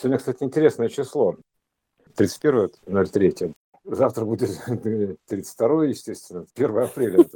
[0.00, 1.36] Сегодня, кстати, интересное число.
[2.16, 3.52] 31.03.
[3.84, 4.48] Завтра будет
[5.26, 7.18] 32 естественно, 1 апреля.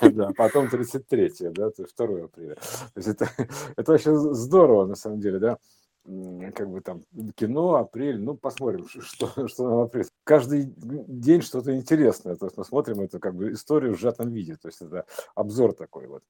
[0.12, 2.56] Да, потом 33 да, то есть 2 апреля.
[2.94, 3.28] Это,
[3.76, 5.58] это вообще здорово, на самом деле, да
[6.54, 7.04] как бы там
[7.34, 10.06] кино, апрель, ну посмотрим, что, что нам апрель.
[10.24, 14.56] Каждый день что-то интересное, то есть мы смотрим эту как бы историю в сжатом виде,
[14.56, 15.04] то есть это
[15.34, 16.22] обзор такой вот.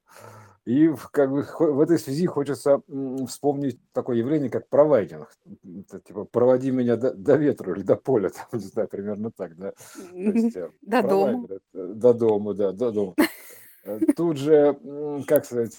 [0.64, 2.82] И как бы в этой связи хочется
[3.26, 5.30] вспомнить такое явление, как провайдинг.
[5.64, 9.56] Это, типа, проводи меня до, до ветра или до поля, там, не знаю, примерно так,
[9.56, 9.72] да.
[10.12, 11.48] Есть, э, до дома.
[11.72, 13.14] До дома, да, до дома.
[13.84, 14.78] Э, тут же,
[15.26, 15.72] как сказать,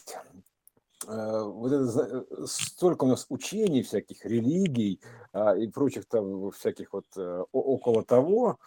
[1.07, 4.99] вот это, э, столько у нас учений всяких, религий
[5.31, 8.59] а, и прочих там всяких вот э, около того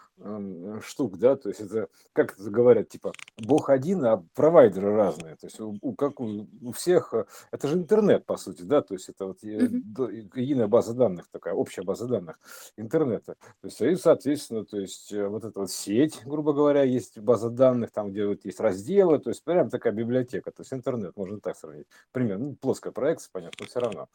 [0.83, 5.47] штук, да, то есть это, как это говорят, типа, Бог один, а провайдеры разные, то
[5.47, 7.15] есть у, у, как у, у всех,
[7.51, 10.33] это же интернет, по сути, да, то есть это вот mm-hmm.
[10.35, 12.39] единая база данных такая, общая база данных
[12.77, 17.51] интернета, то есть и, соответственно, то есть вот эта вот сеть, грубо говоря, есть база
[17.51, 21.41] данных, там, где вот есть разделы, то есть прям такая библиотека, то есть интернет, можно
[21.41, 24.09] так сравнить, примерно, ну, плоская проекция, понятно, но все равно.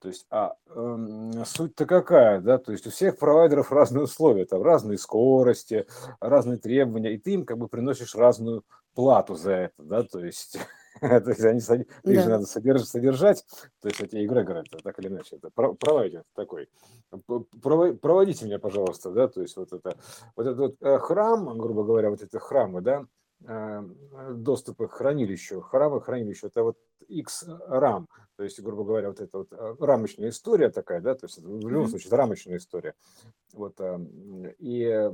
[0.00, 4.62] То есть, а э, суть-то какая, да, то есть у всех провайдеров разные условия, там
[4.62, 5.86] разные скорости,
[6.20, 10.58] разные требования, и ты им как бы приносишь разную плату за это, да, то есть,
[11.00, 12.22] то есть они, их да.
[12.22, 13.44] же надо содержать, содержать,
[13.80, 16.68] то есть эти эгрегоры, это так или иначе, это провайдер такой.
[18.00, 19.96] Проводите меня, пожалуйста, да, то есть вот это,
[20.36, 23.04] вот этот вот э, храм, грубо говоря, вот эти храмы, да,
[23.46, 23.82] Э,
[24.34, 29.52] доступы к хранилищу, храмы хранилищу, это вот X-RAM, то есть, грубо говоря, вот эта вот
[29.52, 32.94] э, рамочная история такая, да, то есть в любом случае это рамочная история.
[33.52, 35.12] Вот, эм, и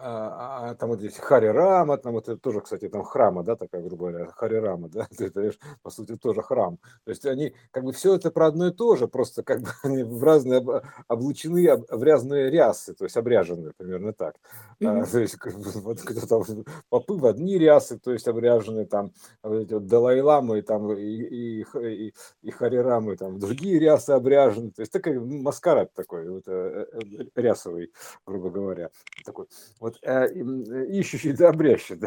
[0.00, 3.56] а, а, там вот здесь Хари Рама, там вот это тоже, кстати, там храма, да,
[3.56, 6.78] такая, грубо говоря, Хари Рама, да, это, по сути, тоже храм.
[7.04, 9.68] То есть они, как бы, все это про одно и то же, просто как бы
[9.82, 10.64] они в разные,
[11.08, 14.36] облучены в разные рясы, то есть обряжены, примерно так.
[14.80, 15.02] Mm-hmm.
[15.02, 19.12] А, то есть, как бы, вот кто-то попы в одни рясы, то есть обряжены там
[19.42, 24.70] вот эти вот Далай-ламы там, и, и, и, и Хари Рамы там другие рясы обряжены,
[24.70, 27.92] то есть такой маскарад такой, вот, э, э, рясовый,
[28.26, 28.90] грубо говоря,
[29.24, 29.46] такой
[29.80, 32.02] вот, э, э, ищущий да обрящет,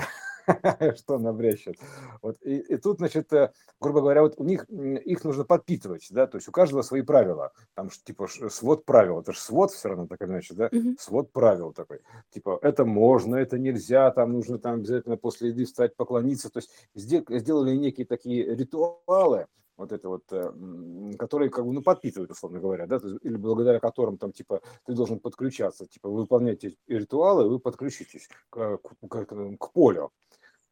[0.97, 1.75] что он обрящет.
[2.21, 6.27] Вот, и, и тут, значит, э, грубо говоря, вот у них, их нужно подпитывать, да,
[6.27, 10.07] то есть у каждого свои правила, там, типа, свод правил, это же свод все равно,
[10.07, 14.75] так или иначе, да, свод правил такой, типа, это можно, это нельзя, там нужно там
[14.75, 19.47] обязательно после еды встать, поклониться, то есть сделали некие такие ритуалы,
[19.81, 24.17] вот это вот, э, которые как бы, ну, подпитывают, условно говоря, да, или благодаря которым
[24.17, 29.71] там, типа, ты должен подключаться, типа, вы выполняете ритуалы, вы подключитесь к, к, к, к
[29.73, 30.11] полю.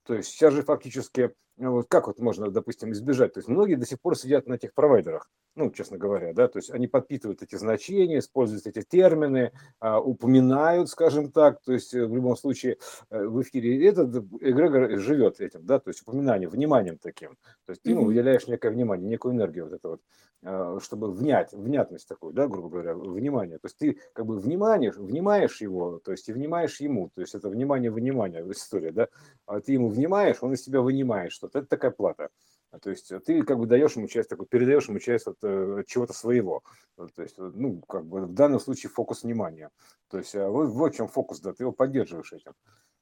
[0.04, 3.34] То есть сейчас же фактически, вот как вот можно, допустим, избежать?
[3.34, 6.58] То есть многие до сих пор сидят на этих провайдерах, ну, честно говоря, да, то
[6.58, 12.06] есть они подпитывают эти значения, используют эти термины, а, упоминают, скажем так, то есть э,
[12.06, 12.78] в любом случае
[13.10, 17.82] э, в эфире этот эгрегор живет этим, да, то есть упоминанием, вниманием таким, то есть
[17.82, 20.02] ты ему выделяешь некое внимание, некую энергию вот это вот,
[20.42, 24.96] а, чтобы внять, внятность такую, да, грубо говоря, внимание, то есть ты как бы внимаешь,
[24.96, 29.10] внимаешь его, то есть и внимаешь ему, то есть это внимание, внимание, история, да,
[29.46, 32.30] а ты ему внимаешь, он из тебя вынимает что-то, это такая плата.
[32.72, 35.44] А, то есть э, ты как бы даешь ему часть, такой, передаешь ему часть от,
[35.44, 36.64] от чего-то своего.
[36.96, 39.70] То есть, э, ну, как бы в данном случае фокус внимания.
[40.10, 42.54] То есть а, вот, вот в чем фокус, да, ты его поддерживаешь этим.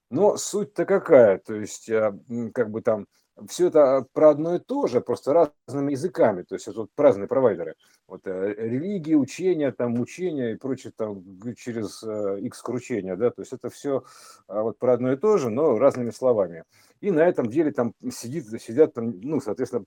[0.09, 2.17] Но суть-то какая, то есть а,
[2.53, 3.07] как бы там
[3.49, 7.27] все это про одно и то же, просто разными языками, то есть это вот разные
[7.27, 7.75] провайдеры.
[8.07, 11.23] Вот э, религии, учения, там учения и прочее там
[11.55, 12.01] через
[12.41, 14.03] X кручения, да, то есть это все
[14.47, 16.63] вот про одно и то же, но разными словами
[17.01, 19.85] и на этом деле там сидит, сидят там, ну, соответственно,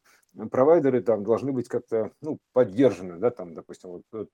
[0.50, 4.28] провайдеры там должны быть как-то, ну, поддержаны, да, там, допустим, вот,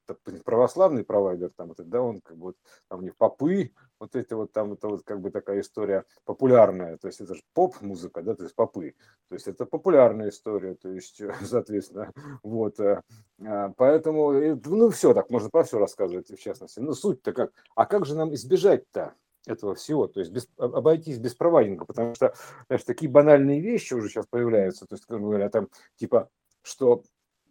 [0.44, 2.56] православный провайдер, там, вот, да, он как бы, вот,
[2.88, 7.08] там них попы, вот эти вот там, это вот как бы такая история популярная, то
[7.08, 8.94] есть это же поп-музыка, да, то есть попы,
[9.28, 12.12] то есть это популярная история, то есть, соответственно,
[12.42, 13.02] вот, э,
[13.44, 14.32] а, поэтому,
[14.64, 18.16] ну, все так, можно про все рассказывать, в частности, ну, суть-то как, а как же
[18.16, 19.14] нам избежать-то?
[19.46, 22.34] Этого всего, то есть без, обойтись без провайдинга, потому что,
[22.66, 26.28] знаешь, такие банальные вещи уже сейчас появляются, то есть, как говоря, там, типа,
[26.62, 27.02] что,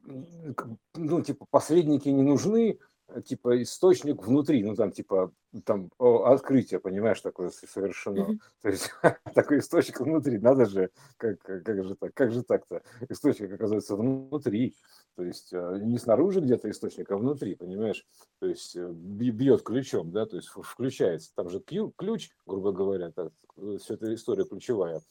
[0.03, 2.80] ну, типа, посредники не нужны,
[3.25, 5.31] типа источник внутри, ну там типа
[5.63, 8.19] там открытие, понимаешь, такое совершено.
[8.19, 8.40] Mm-hmm.
[8.62, 8.92] То есть
[9.36, 12.81] такой источник внутри, надо же, как, как же так, как же так-то?
[13.10, 14.75] Источник оказывается внутри,
[15.16, 18.06] то есть э, не снаружи где-то источник, а внутри, понимаешь?
[18.40, 23.31] То есть э, бьет ключом, да, то есть включается, там же ключ, грубо говоря, так,
[23.80, 25.01] все эта история ключевая.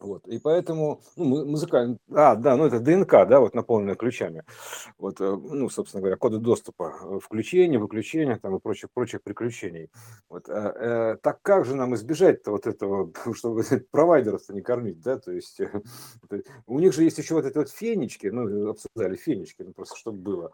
[0.00, 4.44] Вот, и поэтому, ну, музыкальный, а, да, ну, это ДНК, да, вот наполненная ключами,
[4.96, 9.90] вот, э, ну, собственно говоря, коды доступа, э, включения, выключения, там, и прочих, прочих приключений.
[10.28, 15.18] Вот, а, э, так как же нам избежать-то вот этого, чтобы провайдеров-то не кормить, да,
[15.18, 15.60] то есть
[16.30, 19.96] э, у них же есть еще вот эти вот фенечки, ну, обсуждали фенечки, ну, просто
[19.96, 20.52] чтобы было.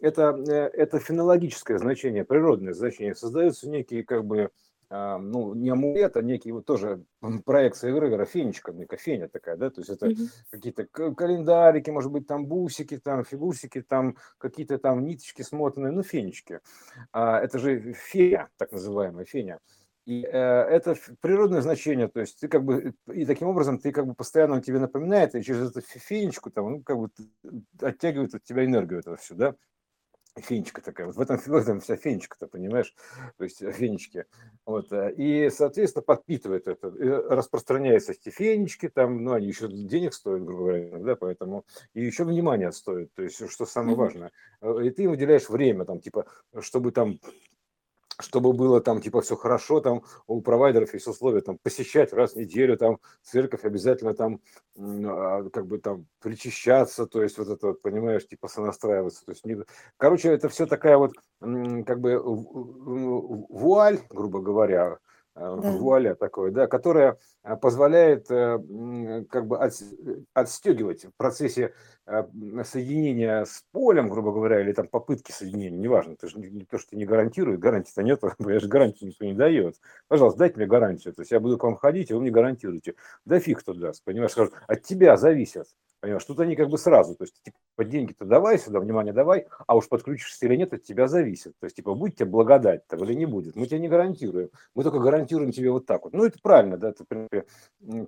[0.00, 4.50] Это, это фенологическое значение, природное значение, создаются некие, как бы,
[4.92, 7.04] ну, не амулет, а некий вот тоже
[7.46, 10.28] проекция эгрегора, фенечка, некая феня такая, да, то есть это mm-hmm.
[10.50, 16.60] какие-то календарики, может быть, там бусики, там фигусики, там какие-то там ниточки смотанные, ну, фенечки.
[17.12, 19.60] А, это же фея, так называемая феня.
[20.04, 24.06] И э, это природное значение, то есть ты как бы, и таким образом ты как
[24.06, 27.08] бы постоянно он тебе напоминает, и через эту фенечку там, ну, как бы
[27.80, 29.54] оттягивает от тебя энергию этого все, да,
[30.40, 31.06] фенечка такая.
[31.06, 32.94] Вот в этом, в этом вся фенечка-то, понимаешь?
[33.36, 34.24] То есть э, фенечки.
[34.64, 34.92] Вот.
[34.92, 36.88] Э, и, соответственно, подпитывает это.
[36.88, 41.64] И распространяются эти фенечки, там, ну, они еще денег стоят, грубо говоря, да, поэтому.
[41.94, 44.32] И еще внимание стоит, то есть, что самое важное.
[44.60, 46.26] Э, и ты им уделяешь время, там, типа,
[46.60, 47.18] чтобы там
[48.20, 52.36] чтобы было там типа все хорошо, там у провайдеров есть условия там посещать раз в
[52.36, 54.40] неделю там церковь обязательно там
[54.78, 59.44] а, как бы там причащаться, то есть вот это вот, понимаешь, типа сонастраиваться, то есть
[59.44, 59.56] не...
[59.96, 64.98] короче это все такая вот как бы вуаль, грубо говоря,
[65.34, 65.72] да.
[65.72, 69.72] вуаля такое, да, которая э, позволяет э, как бы от,
[70.34, 71.74] отстегивать в процессе
[72.64, 76.96] соединения с полем, грубо говоря, или там попытки соединения, неважно, это же не, то, что
[76.96, 79.76] не гарантирует, гарантии-то нет, я же гарантии никто не дает.
[80.08, 82.96] Пожалуйста, дайте мне гарантию, то есть я буду к вам ходить, и вы мне гарантируете.
[83.24, 85.66] Да фиг кто даст, понимаешь, скажут, от тебя зависит.
[86.02, 89.76] Понимаешь, тут они как бы сразу, то есть, типа, деньги-то давай сюда, внимание давай, а
[89.76, 91.56] уж подключишься или нет, от тебя зависит.
[91.60, 93.54] То есть, типа, будет тебе благодать там или не будет.
[93.54, 94.50] Мы тебе не гарантируем.
[94.74, 96.12] Мы только гарантируем тебе вот так вот.
[96.12, 97.44] Ну, это правильно, да, принципе,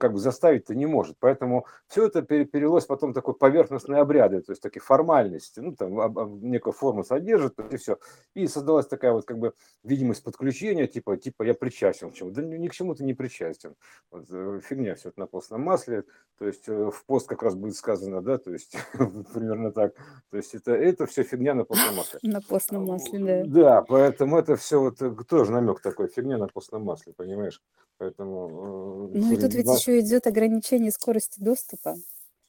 [0.01, 1.19] как бы заставить-то не может.
[1.21, 6.73] Поэтому все это перелилось потом такой поверхностные обряды, то есть, такие формальности, ну, там, некую
[6.73, 7.99] форму содержит, и все.
[8.35, 9.53] И создалась такая вот, как бы,
[9.85, 12.33] видимость подключения, типа, типа, я причастен к чему.
[12.33, 13.77] Да ни к чему ты не причастен.
[14.11, 16.03] Вот, э, фигня все это на постном масле.
[16.39, 18.75] То есть, э, в пост как раз будет сказано, да, то есть
[19.35, 19.95] примерно так.
[20.31, 22.19] То есть это, это все фигня на постном масле.
[22.23, 23.45] На постном масле, да.
[23.45, 27.61] Да, поэтому это все вот э, тоже намек такой, фигня на постном масле, понимаешь?
[27.99, 29.11] Поэтому...
[29.13, 31.97] Э, ну и тут ведь еще идет ограничение скорости доступа.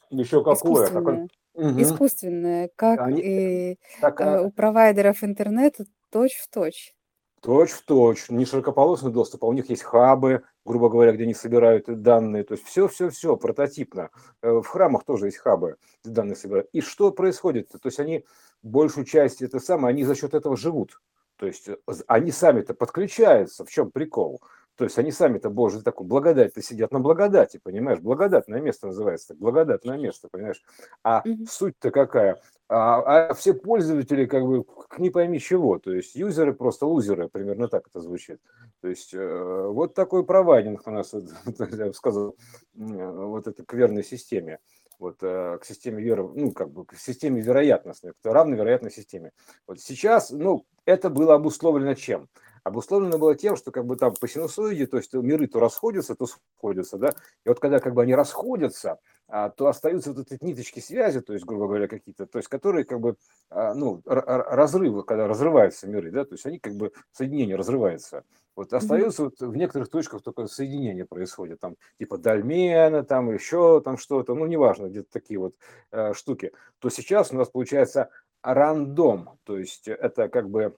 [0.09, 0.87] Еще какое?
[0.87, 1.27] Такое...
[1.53, 1.81] Угу.
[1.81, 3.21] Искусственное, как Они...
[3.21, 4.41] и так, а...
[4.41, 6.95] у провайдеров интернета точь в точь.
[7.41, 11.33] Точь в точь, не широкополосный доступ, а у них есть хабы, грубо говоря, где они
[11.33, 12.43] собирают данные.
[12.43, 14.09] То есть все-все-все прототипно.
[14.41, 16.69] Э, в храмах тоже есть хабы, где данные собирают.
[16.73, 17.69] И что происходит?
[17.69, 18.25] То есть они
[18.63, 20.99] большую часть это самое, они за счет этого живут.
[21.37, 21.77] То есть э,
[22.07, 23.63] они сами-то подключаются.
[23.63, 24.41] В чем прикол?
[24.77, 27.99] То есть они сами-то, боже, такой благодать-то сидят на благодати, понимаешь?
[27.99, 30.61] Благодатное место называется, так, благодатное место, понимаешь?
[31.03, 31.45] А mm-hmm.
[31.49, 32.41] суть-то какая?
[32.67, 34.65] А, а все пользователи как бы
[34.97, 38.39] не пойми чего, то есть юзеры просто лузеры, примерно так это звучит.
[38.81, 41.13] То есть э, вот такой провайдинг у нас,
[41.59, 42.35] я бы сказал,
[42.73, 44.59] вот это к верной системе
[44.99, 49.31] вот, э, к системе веры, ну, как бы к системе вероятностной, к равной вероятной системе.
[49.67, 52.29] Вот сейчас, ну, это было обусловлено чем?
[52.65, 56.25] Обусловлено было тем, что как бы там по синусоиде, то есть миры то расходятся, то
[56.25, 57.13] сходятся, да,
[57.45, 61.33] и вот когда как бы они расходятся, а, то остаются вот эти ниточки связи, то
[61.33, 63.17] есть, грубо говоря, какие-то, то есть, которые как бы,
[63.51, 68.23] а, ну, разрывы, когда разрываются миры, да, то есть они как бы соединение разрывается.
[68.55, 69.33] Вот остается mm-hmm.
[69.39, 74.47] вот в некоторых точках только соединение происходит, там типа дольмена, там еще там что-то, ну
[74.47, 75.53] неважно, где-то такие вот
[75.91, 76.51] э, штуки.
[76.79, 78.09] То сейчас у нас получается
[78.41, 80.75] рандом, то есть это как бы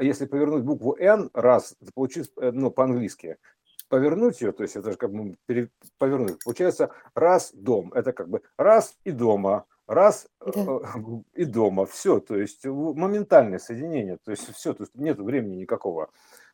[0.00, 3.38] если повернуть букву N раз, получится, э, ну, по-английски,
[3.88, 5.36] повернуть ее, то есть это же как бы
[5.98, 10.52] повернуть, получается раз дом, это как бы раз и дома, раз да.
[10.54, 10.80] Э,
[11.34, 16.10] и дома, все, то есть моментальное соединение, то есть все, то есть нет времени никакого.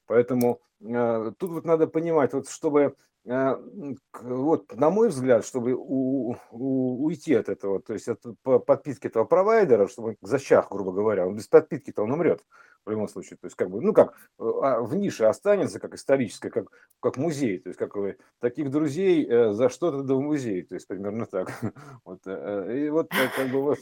[0.06, 7.04] Поэтому э, тут вот надо понимать, вот чтобы вот, на мой взгляд, чтобы у, у,
[7.04, 11.46] уйти от этого, то есть от подпитки этого провайдера, чтобы защах, грубо говоря, он без
[11.46, 12.42] подпитки-то он умрет
[12.84, 13.38] в любом случае.
[13.38, 16.66] То есть, как бы, ну как, э, а, в нише останется, как историческое, как,
[17.00, 17.58] как музей.
[17.58, 20.62] То есть, как вы, таких друзей э, за что-то да в музей.
[20.62, 21.52] То есть, примерно так.
[22.04, 23.78] Вот, и вот, как бы, вот,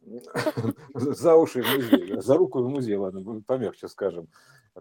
[0.94, 4.28] за уши в музей, за руку в музей, ладно, помягче скажем.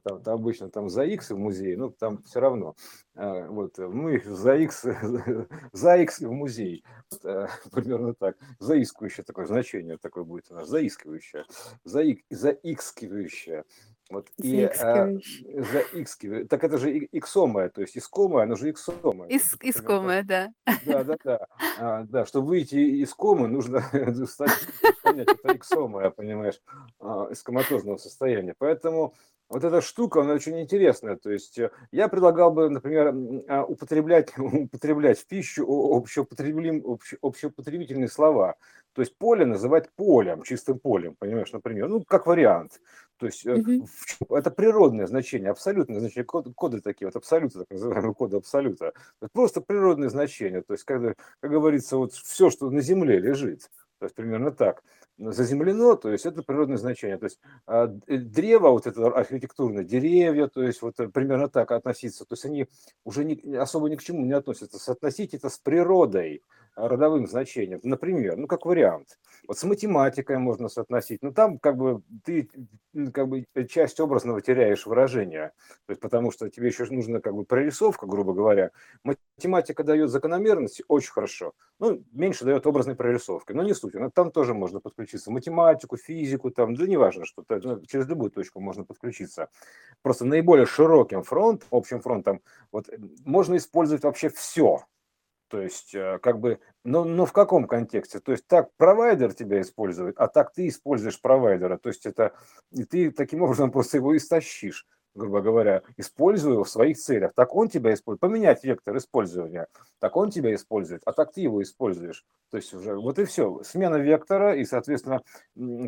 [0.04, 2.76] Там, там обычно там за X в музее, ну там все равно.
[3.16, 4.86] А, вот, мы за X,
[5.74, 6.84] за X в музей.
[7.24, 8.38] А, примерно так.
[8.60, 10.70] Заискивающее такое значение такое будет у нас.
[10.70, 11.46] Заискивающее.
[11.84, 13.66] За, заискивающее.
[14.10, 15.08] Вот, и а,
[15.44, 16.18] за X,
[16.50, 19.30] так это же иксомая, то есть искомая, оно же иксомая.
[19.30, 20.50] Ис, искомая, да.
[20.86, 21.48] Да, да, да.
[21.78, 23.84] А, да, чтобы выйти из комы, нужно
[25.04, 26.60] понять, это иксомая, понимаешь,
[27.00, 28.56] а, из коматозного состояния.
[28.58, 29.14] Поэтому
[29.50, 31.16] вот эта штука, она очень интересная.
[31.16, 33.16] То есть э, я предлагал бы, например,
[33.48, 36.84] а, употреблять, употреблять в пищу общеупотребим,
[37.22, 38.56] общеупотребительные слова.
[38.94, 42.80] То есть поле называть полем, чистым полем, понимаешь, например, ну, как вариант.
[43.20, 43.86] То есть угу.
[44.30, 48.94] это природное значение, абсолютное значение, коды, коды такие, вот абсолюты, так называемые коды абсолюта.
[49.22, 50.62] Это просто природное значение.
[50.62, 54.82] То есть, когда, как говорится, вот все, что на Земле лежит, то есть примерно так
[55.18, 57.18] заземлено, то есть это природное значение.
[57.18, 62.24] То есть а, древо, вот это архитектурное, деревья, то есть вот э, примерно так относиться,
[62.24, 62.68] то есть они
[63.04, 64.80] уже не, особо ни к чему не относятся.
[64.80, 66.44] Соотносить это с природой,
[66.88, 67.80] родовым значением.
[67.84, 69.20] Например, ну как вариант.
[69.48, 71.22] Вот с математикой можно соотносить.
[71.22, 72.50] Но там как бы ты
[73.14, 75.52] как бы часть образного теряешь выражение.
[75.86, 78.72] То есть потому что тебе еще нужна как бы прорисовка, грубо говоря.
[79.04, 81.54] Математика дает закономерности очень хорошо.
[81.80, 83.54] Ну, меньше дает образной прорисовки.
[83.54, 83.94] Но не суть.
[83.94, 85.32] Но там тоже можно подключиться.
[85.32, 89.50] Математику, физику, там, да неважно, что ну, через любую точку можно подключиться.
[90.02, 92.90] Просто наиболее широким фронтом, общим фронтом, вот
[93.26, 94.86] можно использовать вообще все
[95.50, 98.20] то есть, э, как бы, но, но в каком контексте?
[98.20, 101.78] То есть, так провайдер тебя использует, а так ты используешь провайдера.
[101.78, 102.34] То есть, это
[102.72, 107.34] и ты таким образом просто его истощишь, грубо говоря, используя его в своих целях.
[107.36, 108.22] Так он тебя использует.
[108.22, 109.68] Поменять вектор использования.
[110.00, 112.24] Так он тебя использует, а так ты его используешь.
[112.52, 113.62] То есть, уже вот и все.
[113.64, 115.24] Смена вектора, и, соответственно,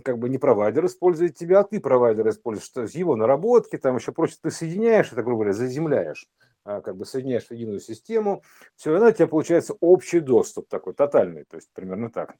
[0.04, 2.70] как бы не провайдер использует тебя, а ты провайдер используешь.
[2.70, 6.28] То есть, его наработки, там еще прочее, ты соединяешь это, грубо говоря, заземляешь.
[6.64, 8.44] А, как бы соединяешь в единую систему,
[8.76, 12.36] все равно у тебя получается общий доступ такой, тотальный, то есть примерно так.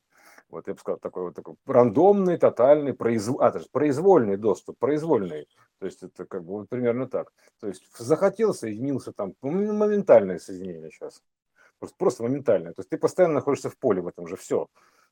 [0.50, 3.40] Вот я бы сказал, такой вот такой рандомный, тотальный, произв...
[3.40, 5.48] а, есть произвольный доступ, произвольный.
[5.80, 7.32] То есть это как бы вот примерно так.
[7.60, 11.24] То есть захотел, соединился там, моментальное соединение сейчас.
[11.80, 12.74] Просто, просто моментальное.
[12.74, 14.68] То есть ты постоянно находишься в поле в этом же, все.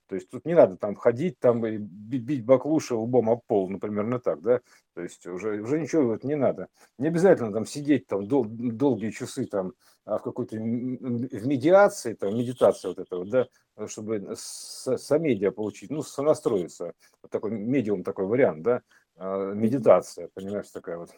[0.09, 4.19] То есть тут не надо там ходить там и бить баклуши лбом об пол, ну
[4.19, 4.59] так, да.
[4.95, 6.67] То есть уже, уже ничего вот не надо.
[6.97, 9.73] Не обязательно там сидеть там дол, долгие часы там
[10.09, 13.47] а в какой-то в медиации, там медитация вот этого, да,
[13.87, 16.93] чтобы с, с медиа получить, ну, сонастроиться.
[17.21, 18.81] Вот такой медиум, такой вариант, да,
[19.17, 21.11] а, медитация, понимаешь, такая вот.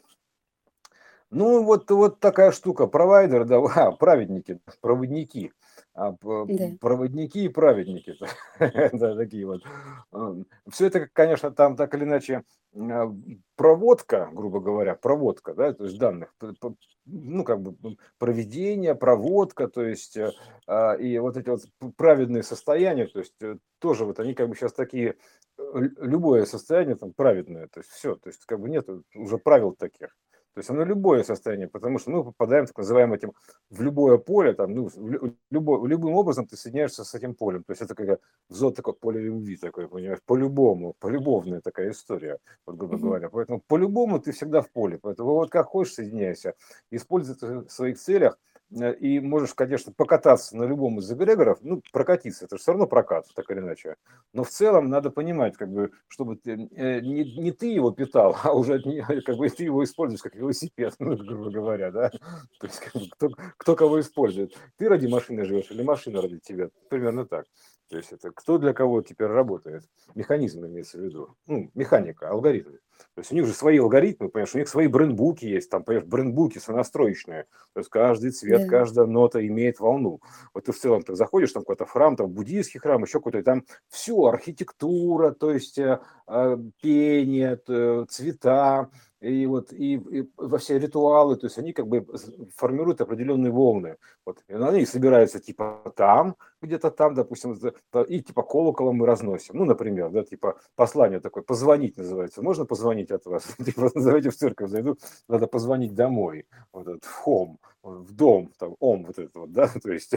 [1.30, 5.54] Ну, вот, вот такая штука, провайдер, да, а, праведники, проводники
[5.94, 6.48] а Да.
[6.80, 8.16] проводники и праведники,
[8.94, 9.62] да, такие вот.
[10.70, 12.44] Все это, конечно, там так или иначе
[12.74, 13.14] а,
[13.56, 16.34] проводка, грубо говоря, проводка, да, то есть данных,
[17.06, 20.32] ну, как бы проведение, проводка, то есть э,
[20.68, 21.62] а, и вот эти вот
[21.98, 25.18] праведные состояния, то есть э, тоже вот они как бы сейчас такие,
[25.58, 25.64] э,
[25.98, 30.16] любое состояние там праведное, то есть все, то есть как бы нет уже правил таких.
[30.54, 33.34] То есть оно любое состояние, потому что мы попадаем, так называемым этим,
[33.70, 37.64] в любое поле, там, ну, в любой, любым образом ты соединяешься с этим полем.
[37.64, 42.76] То есть это как взор такое поле любви такое, понимаешь, по-любому, полюбовная такая история, вот,
[42.76, 43.30] грубо говоря.
[43.30, 45.00] Поэтому по-любому ты всегда в поле.
[45.02, 46.56] Поэтому вот как хочешь соединяйся,
[46.90, 48.38] используй это в своих целях–
[48.72, 53.28] и можешь, конечно, покататься на любом из эгрегоров, ну, прокатиться, это же все равно прокат,
[53.36, 53.96] так или иначе.
[54.34, 58.38] Но в целом надо понимать, как бы, чтобы ты, э, не, не ты его питал,
[58.44, 58.82] а уже
[59.26, 62.10] как бы ты его используешь как велосипед, ну, грубо говоря, да.
[62.10, 64.58] То есть, как бы, кто, кто кого использует.
[64.78, 67.46] Ты ради машины живешь или машина ради тебя, примерно так.
[67.92, 69.84] То есть это кто для кого теперь работает.
[70.16, 71.36] Механизм имеется в виду.
[71.46, 72.80] Ну, механика, алгоритмы.
[73.16, 76.08] То есть у них же свои алгоритмы, понимаешь, у них свои брендбуки есть, там, понимаешь,
[76.08, 77.48] брендбуки сонастроечные.
[77.74, 78.68] То есть каждый цвет, да.
[78.70, 80.22] каждая нота имеет волну.
[80.54, 83.66] Вот ты в целом ты заходишь, там какой-то храм, там буддийский храм, еще какой-то, там
[83.90, 87.58] все, архитектура, то есть э, э пение,
[88.08, 88.90] цвета,
[89.22, 92.06] и вот и, и во все ритуалы, то есть они как бы
[92.56, 93.98] формируют определенные волны.
[94.26, 97.54] Вот, и они собираются типа там, где-то там, допустим,
[98.08, 99.58] и типа колоколом мы разносим.
[99.58, 102.42] Ну, например, да, типа послание такое, позвонить называется.
[102.42, 103.44] Можно позвонить от вас?
[103.66, 104.98] Типа, назовите в церковь, зайду,
[105.28, 109.68] надо позвонить домой, вот этот, в хом, в дом, там, ом, вот это вот, да,
[109.84, 110.14] то есть,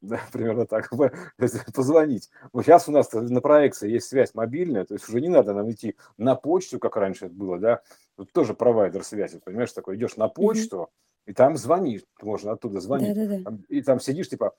[0.00, 0.90] да, примерно так,
[1.74, 2.30] позвонить.
[2.52, 5.70] Вот сейчас у нас на проекции есть связь мобильная, то есть уже не надо нам
[5.70, 7.82] идти на почту, как раньше это было, да,
[8.20, 11.30] Тут тоже провайдер связи, понимаешь, такой, идешь на почту, mm-hmm.
[11.30, 13.56] и там звонишь, можно оттуда звонить, Да-да-да.
[13.70, 14.54] и там сидишь, типа,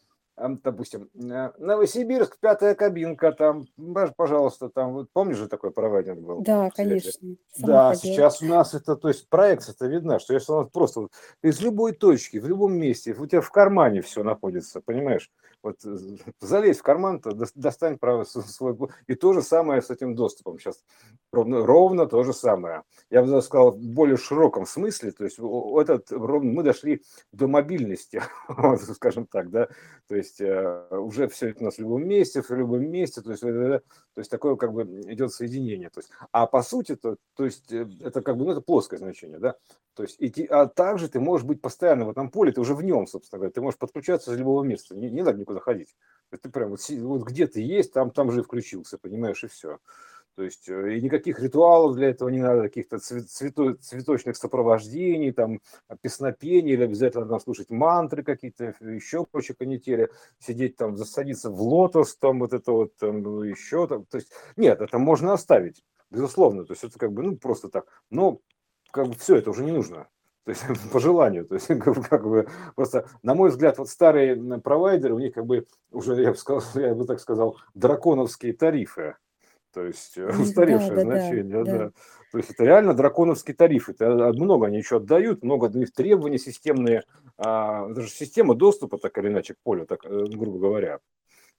[0.50, 3.66] допустим, э, Новосибирск, пятая кабинка, там,
[4.16, 6.42] пожалуйста, там, вот помнишь же такой провайдер был?
[6.42, 7.12] Да, конечно.
[7.58, 7.96] Да, ходила.
[7.96, 11.12] сейчас у нас это, то есть проекция это видно, что если у нас просто вот,
[11.42, 15.32] из любой точки, в любом месте, у тебя в кармане все находится, понимаешь?
[15.64, 15.80] Вот
[16.40, 18.78] залезь в карман, то достань право свой...
[19.08, 20.84] И то же самое с этим доступом сейчас.
[21.32, 22.84] Ровно, ровно то же самое.
[23.10, 28.22] Я бы даже сказал, в более широком смысле, то есть этот, мы дошли до мобильности,
[28.96, 29.68] скажем так, да,
[30.08, 33.32] то есть э, уже все это у нас в любом месте, в любом месте, то
[33.32, 33.82] есть, то
[34.18, 35.90] есть такое как бы идет соединение.
[35.90, 38.98] То есть, а по сути, то, то есть э, это как бы, ну это плоское
[38.98, 39.56] значение, да,
[39.94, 42.84] то есть, и, а также ты можешь быть постоянно в этом поле, ты уже в
[42.84, 45.96] нем, собственно говоря, ты можешь подключаться из любого места, не, не надо никуда ходить.
[46.30, 49.80] Ты прям вот, вот где ты есть, там, там же включился, понимаешь, и все.
[50.36, 55.60] То есть э, и никаких ритуалов для этого не надо, каких-то цвето, цветочных сопровождений, там,
[56.02, 62.16] песнопений, или обязательно там слушать мантры какие-то, еще прочие канители, сидеть там, засадиться в лотос,
[62.16, 64.06] там вот это вот, там, ну, еще там.
[64.06, 66.66] То есть нет, это можно оставить, безусловно.
[66.66, 67.86] То есть это как бы, ну, просто так.
[68.10, 68.40] Но
[68.92, 70.08] как бы все это уже не нужно.
[70.46, 71.46] То есть по желанию.
[71.46, 71.68] То есть,
[72.10, 76.32] как бы, просто, на мой взгляд, вот старые провайдеры, у них как бы уже, я
[76.32, 79.16] бы, сказал, я бы так сказал, драконовские тарифы
[79.74, 81.78] то есть э, устаревшее да, значение, да, да.
[81.78, 81.92] да.
[82.32, 83.90] То есть это реально драконовский тариф.
[83.90, 87.04] Это много они еще отдают, много от них требований системные.
[87.38, 91.00] А, это же система доступа, так или иначе, к полю, так, э, грубо говоря.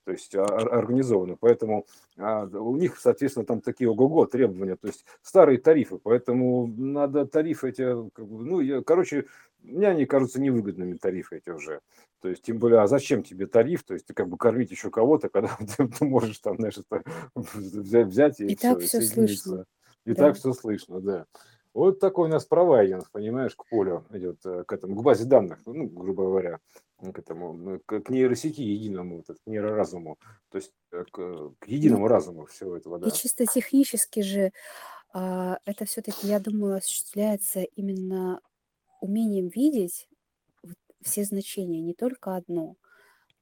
[0.05, 1.37] То есть а, организованы.
[1.39, 1.85] Поэтому
[2.17, 4.75] а, у них, соответственно, там такие ого-го требования.
[4.75, 5.97] То есть старые тарифы.
[5.97, 9.25] Поэтому надо тарифы эти, ну, я, короче,
[9.61, 11.79] мне они кажутся невыгодными тарифы эти уже.
[12.21, 13.83] То есть, тем более, а зачем тебе тариф?
[13.83, 17.03] То есть, ты как бы кормить еще кого-то, когда ты, ты можешь там, знаешь, это,
[17.35, 19.65] взять, взять и, и все, так все слышно.
[20.05, 20.27] И да.
[20.27, 21.25] так все слышно, да.
[21.73, 25.59] Вот такой у нас провайдинг, понимаешь, к полю идет, э, к этому, к базе данных,
[25.65, 26.59] ну, грубо говоря,
[27.11, 30.17] к этому, к, к нейросети единому, к нейроразуму,
[30.49, 33.07] то есть э, к, к единому ну, разуму всего этого, да.
[33.07, 34.51] И чисто технически же
[35.13, 38.41] а, это все-таки, я думаю, осуществляется именно
[39.01, 40.09] умением видеть
[41.01, 42.77] все значения, не только одно,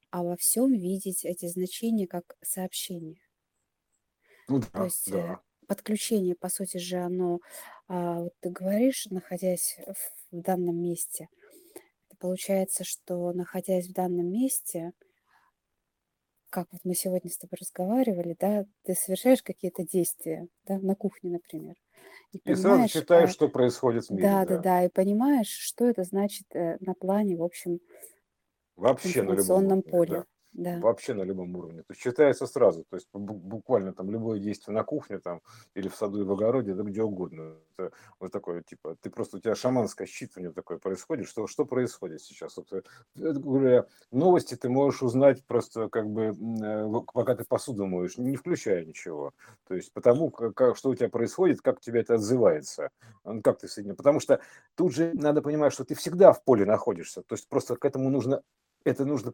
[0.09, 3.21] а во всем видеть эти значения как сообщение.
[4.49, 5.41] Ну То да, есть э, да.
[5.67, 7.39] подключение, по сути же, оно,
[7.87, 9.95] а, вот ты говоришь, находясь в
[10.31, 11.29] данном месте,
[12.21, 14.93] получается, что находясь в данном месте,
[16.49, 21.31] как вот мы сегодня с тобой разговаривали, да, ты совершаешь какие-то действия, да, на кухне,
[21.31, 21.75] например.
[22.31, 24.23] И, и сразу считаешь, а, что происходит в мире.
[24.23, 27.79] Да, да, да, да, и понимаешь, что это значит э, на плане, в общем,
[28.75, 30.11] Вообще на любом поле.
[30.11, 30.25] Да.
[30.53, 30.79] Да.
[30.79, 31.79] Вообще на любом уровне.
[31.79, 32.83] То есть считается сразу.
[32.89, 35.41] То есть буквально там любое действие на кухне там
[35.75, 37.55] или в саду и в огороде, да где угодно.
[37.77, 41.27] Это вот такое, типа, ты просто, у тебя шаманское считывание такое происходит.
[41.27, 42.57] Что, что происходит сейчас?
[42.57, 42.83] Вот, это,
[43.15, 48.83] говоря, новости ты можешь узнать просто как бы, э, пока ты посуду моешь, не включая
[48.83, 49.31] ничего.
[49.67, 52.89] То есть потому, как, что у тебя происходит, как тебя это отзывается.
[53.41, 53.95] Как ты соединен.
[53.95, 54.41] Потому что
[54.75, 57.21] тут же надо понимать, что ты всегда в поле находишься.
[57.21, 58.41] То есть просто к этому нужно
[58.83, 59.31] это нужно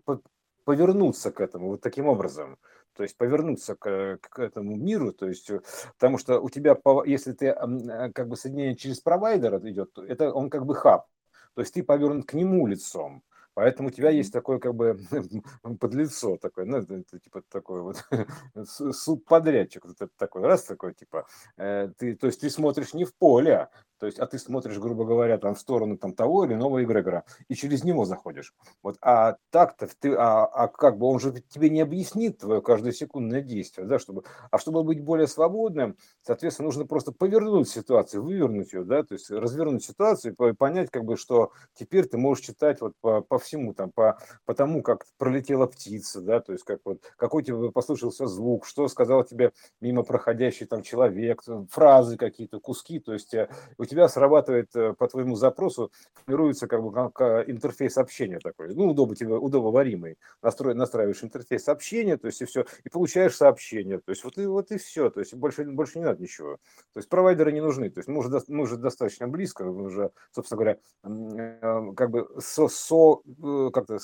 [0.67, 2.57] повернуться к этому вот таким образом,
[2.93, 5.61] то есть повернуться к, к этому миру, то есть э,
[5.93, 6.75] потому что у тебя,
[7.05, 11.05] если ты э, как бы соединение через провайдер идет, это он как бы хаб,
[11.53, 13.23] то есть ты повернут к нему лицом,
[13.57, 14.99] Поэтому у тебя есть такое как бы
[15.79, 18.07] подлицо такое, ну, это, типа такой вот
[18.93, 21.25] субподрядчик, вот такой, раз такой, типа,
[21.57, 25.05] э, ты, то есть ты смотришь не в поле, то есть, а ты смотришь, грубо
[25.05, 28.53] говоря, там в сторону там того или иного эгрегора, и через него заходишь.
[28.83, 32.91] Вот, а так-то ты, а, а как бы он же тебе не объяснит твое каждое
[32.91, 38.71] секундное действие, да, чтобы, а чтобы быть более свободным, соответственно, нужно просто повернуть ситуацию, вывернуть
[38.73, 42.81] ее, да, то есть развернуть ситуацию и понять, как бы, что теперь ты можешь читать
[42.81, 46.81] вот по, по всему, там, по, по тому, как пролетела птица, да, то есть как
[46.85, 52.99] вот, какой тебе послышался звук, что сказал тебе мимо проходящий там человек, фразы какие-то, куски,
[52.99, 57.97] то есть э, у тебя срабатывает э, по твоему запросу, формируется как бы как интерфейс
[57.97, 62.89] общения такой, ну, удобно тебе, удобоваримый, Настрои, настраиваешь интерфейс общения, то есть и все, и
[62.89, 66.21] получаешь сообщение, то есть вот и, вот и все, то есть больше, больше не надо
[66.21, 66.57] ничего.
[66.93, 70.11] То есть провайдеры не нужны, то есть мы уже, мы уже достаточно близко, мы уже,
[70.31, 73.99] собственно говоря, э, как бы со, со э, как-то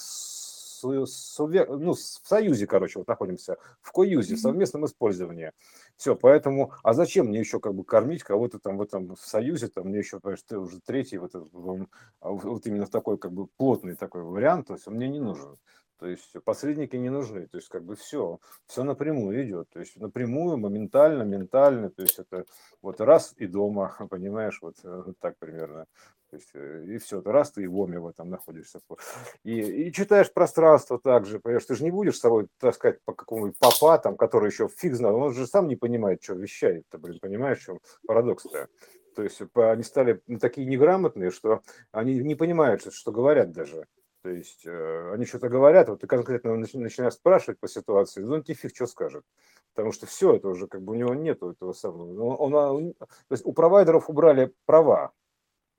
[0.84, 5.52] ну, в союзе, короче, вот находимся, в коюзе, в совместном использовании.
[5.96, 9.68] Все, поэтому, а зачем мне еще как бы кормить кого-то там в этом в союзе,
[9.68, 13.48] там мне еще, понимаешь, ты уже третий, вот, а вот именно в такой как бы
[13.58, 15.56] плотный такой вариант, то есть он мне не нужен.
[16.00, 19.96] То есть посредники не нужны, то есть как бы все, все напрямую идет, то есть
[19.96, 22.46] напрямую, моментально, ментально, то есть это
[22.82, 25.86] вот раз и дома, понимаешь, вот, э, вот так примерно.
[26.34, 28.80] То есть, э, и все, ты раз ты и в оме в этом находишься.
[29.44, 33.60] И, и читаешь пространство также, понимаешь, ты же не будешь с собой таскать по какому-нибудь
[33.60, 37.60] папа, там, который еще фиг знает, он же сам не понимает, что вещает-то, блин, понимаешь,
[37.60, 38.68] в чем парадокс-то.
[39.16, 43.86] То есть они стали такие неграмотные, что они не понимают, что говорят даже.
[44.24, 48.44] То есть э, они что-то говорят, вот ты конкретно начинаешь спрашивать по ситуации, ну, он
[48.44, 49.24] тебе фиг что скажет.
[49.76, 52.38] Потому что все, это уже как бы у него нету этого самого.
[52.38, 55.12] Он, он, то есть у провайдеров убрали права.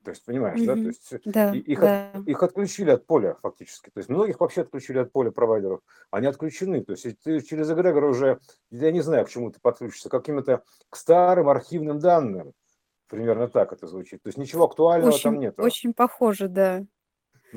[0.05, 0.73] То есть, понимаешь, да?
[0.75, 2.11] То есть Да, их, да.
[2.27, 3.89] их отключили от поля фактически.
[3.89, 5.81] То есть многих вообще отключили от поля провайдеров.
[6.11, 6.83] Они отключены.
[6.83, 8.39] То есть ты через эгрегор уже,
[8.69, 12.53] я не знаю, к чему ты подключишься, каким-то к старым архивным данным.
[13.07, 14.21] Примерно так это звучит.
[14.23, 15.61] То есть ничего актуального Очень, там нету.
[15.63, 16.83] очень похоже, да,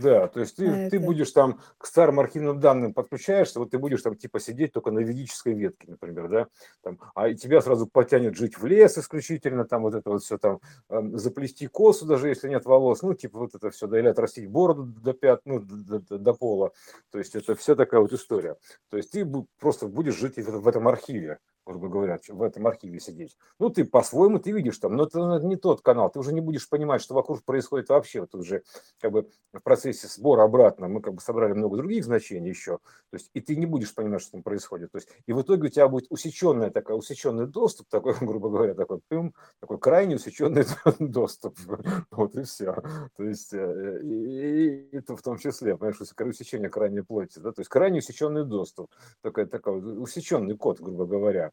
[0.00, 1.06] Да, то есть ты, на ты это.
[1.06, 5.00] будешь там к старым архивным данным подключаешься, вот ты будешь там типа сидеть только на
[5.00, 6.46] ведической ветке, например, да,
[6.82, 10.38] там, а и тебя сразу потянет жить в лес исключительно, там вот это вот все
[10.38, 14.08] там, эм, заплести косу, даже если нет волос, ну типа вот это все, да, или
[14.08, 16.72] отрастить бороду до пят, ну до, до- до пола,
[17.10, 18.56] то есть это все такая вот история.
[18.90, 19.26] То есть ты
[19.58, 23.36] просто будешь жить в этом архиве, грубо говоря, в этом архиве сидеть.
[23.58, 26.68] Ну ты по-своему ты видишь там, но это не тот канал, ты уже не будешь
[26.68, 28.62] понимать, что вокруг происходит вообще, вот уже
[29.00, 32.78] как бы в процессе сбора обратно мы как бы собрали много других значений еще,
[33.10, 35.66] то есть и ты не будешь понимать, что там происходит, то есть и в итоге
[35.66, 40.64] у тебя будет усеченная такая, усеченный доступ, такой, грубо говоря, такой, пым, такой крайне усеченный
[40.98, 41.58] доступ,
[42.10, 42.74] вот и все,
[43.16, 47.60] то есть э, и, и это в том числе, понимаешь, усечение крайней плоти, да, то
[47.60, 51.52] есть крайне усеченный доступ, такой, такой усеченный код, грубо говоря,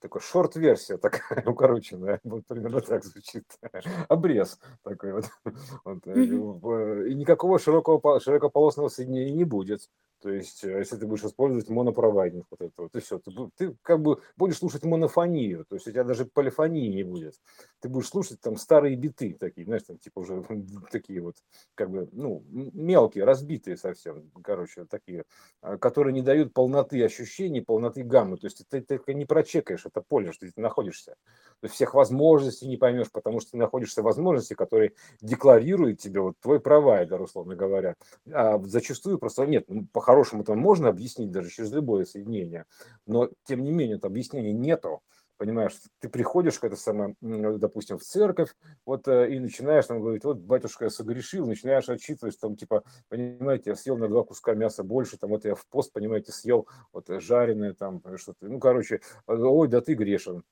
[0.00, 3.44] такой шорт-версия такая укороченная, вот примерно так звучит,
[4.08, 5.24] обрез такой вот,
[5.84, 9.88] вот, э, в- и никакого широкого, по- широкополосного соединения не будет.
[10.22, 13.76] То есть, э, если ты будешь использовать монопровайдинг, вот это вот, и все, ты, ты
[13.82, 17.40] как бы будешь слушать монофонию, то есть у тебя даже полифонии не будет.
[17.80, 20.44] Ты будешь слушать там старые биты такие, знаешь, там типа уже
[20.90, 21.36] такие вот,
[21.74, 25.24] как бы, ну, мелкие, разбитые совсем, короче, такие,
[25.62, 28.36] а, которые не дают полноты ощущений, полноты гаммы.
[28.36, 31.16] То есть ты, ты не прочекаешь это поле, что ты находишься.
[31.60, 36.20] То есть всех возможностей не поймешь, потому что ты находишься в возможности, которые декларирует тебе
[36.20, 37.94] вот твой провайдер, условно говоря.
[38.32, 42.64] А зачастую просто нет, ну, по-хорошему там можно объяснить даже через любое соединение,
[43.06, 45.00] но тем не менее, это объяснения нету.
[45.40, 50.22] Понимаешь, ты приходишь к это самое, допустим, в церковь, вот э, и начинаешь там говорить,
[50.22, 54.84] вот батюшка я согрешил, начинаешь отчитывать, там типа, понимаете, я съел на два куска мяса
[54.84, 58.60] больше, там вот я в пост, понимаете, съел вот э, жареное там э, что-то, ну
[58.60, 60.42] короче, э, ой, да ты грешен,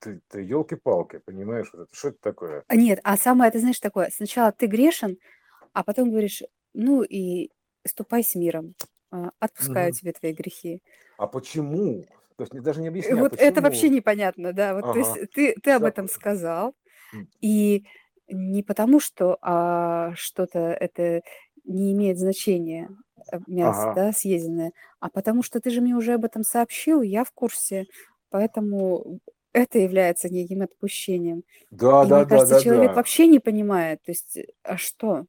[0.00, 2.64] ты, ты елки-палки, понимаешь, вот это, что это такое?
[2.66, 5.18] А Нет, а самое, ты знаешь, такое, сначала ты грешен,
[5.72, 6.42] а потом говоришь,
[6.74, 7.50] ну и
[7.86, 8.74] ступай с миром,
[9.12, 9.98] а, отпускаю Мгм.
[9.98, 10.82] тебе твои грехи.
[11.16, 12.06] А почему?
[12.38, 13.90] То есть даже не Э, объясняй, Вот это вообще почему?
[13.90, 14.74] непонятно, да.
[14.74, 15.20] Вот, то есть Ага.
[15.34, 16.74] ты, ты об этом сказал,
[17.40, 17.84] и
[18.28, 21.22] не потому, что а, что-то это
[21.64, 22.90] не имеет значения,
[23.32, 23.94] э, мясо, Ага.
[23.94, 27.86] да, съеденное, а потому что ты же мне уже об этом сообщил, я в курсе,
[28.30, 29.20] поэтому
[29.54, 31.44] это является неким отпущением.
[31.70, 32.96] Да, И да, мне да, кажется, да, человек да.
[32.96, 35.26] вообще не понимает, то есть, а что?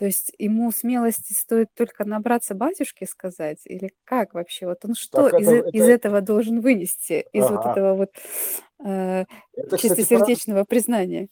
[0.00, 4.64] То есть ему смелости стоит только набраться батюшке сказать, или как вообще?
[4.64, 7.72] Вот он что Так из, это, э- из это, этого должен вынести, из вот ага.
[7.72, 8.08] этого вот
[8.82, 11.28] э, Это, кстати, чистосердечного признания?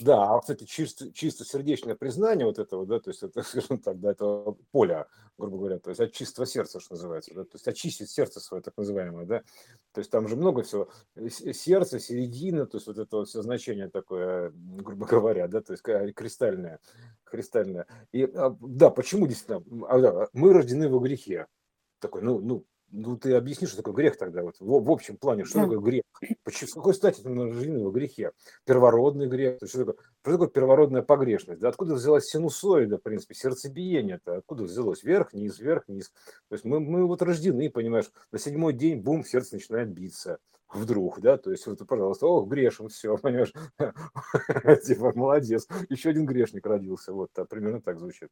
[0.00, 3.98] Да, а, кстати, чисто, чисто сердечное признание вот этого, да, то есть это, скажем так,
[3.98, 7.66] да, это поля, грубо говоря, то есть от чистого сердца, что называется, да, то есть
[7.66, 9.42] очистить сердце свое, так называемое, да,
[9.92, 13.28] то есть там же много всего, э, с- сердце, середина, то есть вот это вот
[13.28, 15.82] все значение такое, грубо говоря, да, то есть
[16.14, 16.78] кристальное,
[17.24, 17.86] кристальное.
[18.12, 21.48] И, а, да, почему действительно, а, да, мы рождены во грехе,
[21.98, 25.44] такой, ну, ну, ну, ты объясни, что такое грех тогда, вот, в, в общем плане,
[25.44, 25.62] что Да.
[25.64, 26.02] такое грех?
[26.44, 28.32] Почему, с какой стати мы рождены во грехе?
[28.64, 31.60] Первородный грех, то есть что такое, что такое первородная погрешность?
[31.60, 35.02] Да откуда взялась синусоида, в принципе, сердцебиение-то, откуда взялось?
[35.02, 36.12] Вверх, низ, вверх, низ.
[36.48, 40.38] То есть мы, мы вот рождены, понимаешь, на седьмой день, бум, сердце начинает биться
[40.74, 43.52] вдруг, да, то есть вот, пожалуйста, ох, грешим, все, понимаешь,
[44.84, 48.30] типа, молодец, еще один грешник родился, вот, а, примерно так звучит.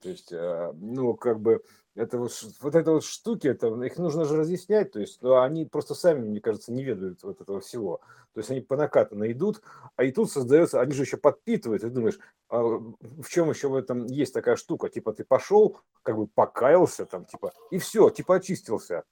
[0.00, 1.62] То есть, а, ну, как бы,
[1.94, 5.64] это вот, вот это вот штуки, это, их нужно же разъяснять, то есть, ну, они
[5.66, 8.00] просто сами, мне кажется, не ведают вот этого всего.
[8.34, 9.62] То есть они по накатанной идут,
[9.96, 13.74] а и тут создается, они же еще подпитывают, и думаешь, а в чем еще в
[13.74, 18.36] этом есть такая штука, типа ты пошел, как бы покаялся там, типа, и все, типа
[18.36, 19.04] очистился.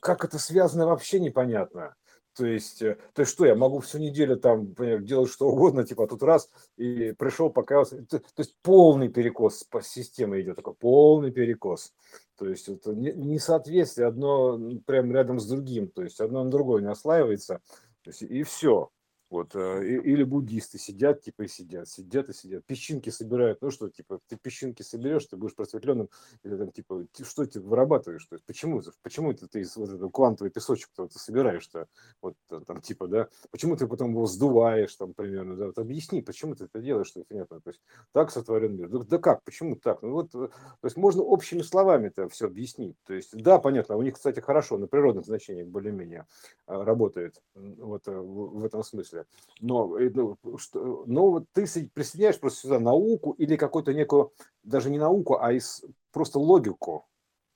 [0.00, 1.94] Как это связано, вообще непонятно.
[2.36, 5.84] То есть, э, то есть что, я могу всю неделю там например, делать что угодно,
[5.84, 8.04] типа тут раз и пришел, покаялся.
[8.04, 11.94] То, то есть полный перекос по системе идет, такой полный перекос.
[12.36, 16.82] То есть это не- несоответствие одно прям рядом с другим, то есть одно на другое
[16.82, 17.60] не ослаивается,
[18.02, 18.90] то есть, и все.
[19.28, 22.64] Вот, э, или буддисты сидят, типа, и сидят, сидят и сидят.
[22.64, 26.08] Песчинки собирают, ну что, типа, ты песчинки соберешь, ты будешь просветленным,
[26.44, 30.52] или там, типа, что ты вырабатываешь, то есть, почему, почему это ты вот этот квантовый
[30.52, 31.88] песочек -то, ты собираешь-то,
[32.22, 32.34] вот,
[32.66, 36.66] там, типа, да, почему ты потом его сдуваешь, там, примерно, да, вот объясни, почему ты
[36.66, 37.80] это делаешь, что это нет, то есть,
[38.12, 41.62] так сотворен мир, да, да как, почему так, ну вот, э, то есть, можно общими
[41.62, 45.66] словами это все объяснить, то есть, да, понятно, у них, кстати, хорошо, на природных значениях
[45.66, 46.26] более-менее
[46.66, 49.26] работает, вот, э, в этом смысле, смысле.
[49.60, 54.98] Но, э, ну, что, но ты присоединяешь просто сюда науку или какую-то некую, даже не
[54.98, 57.06] науку, а из, просто логику.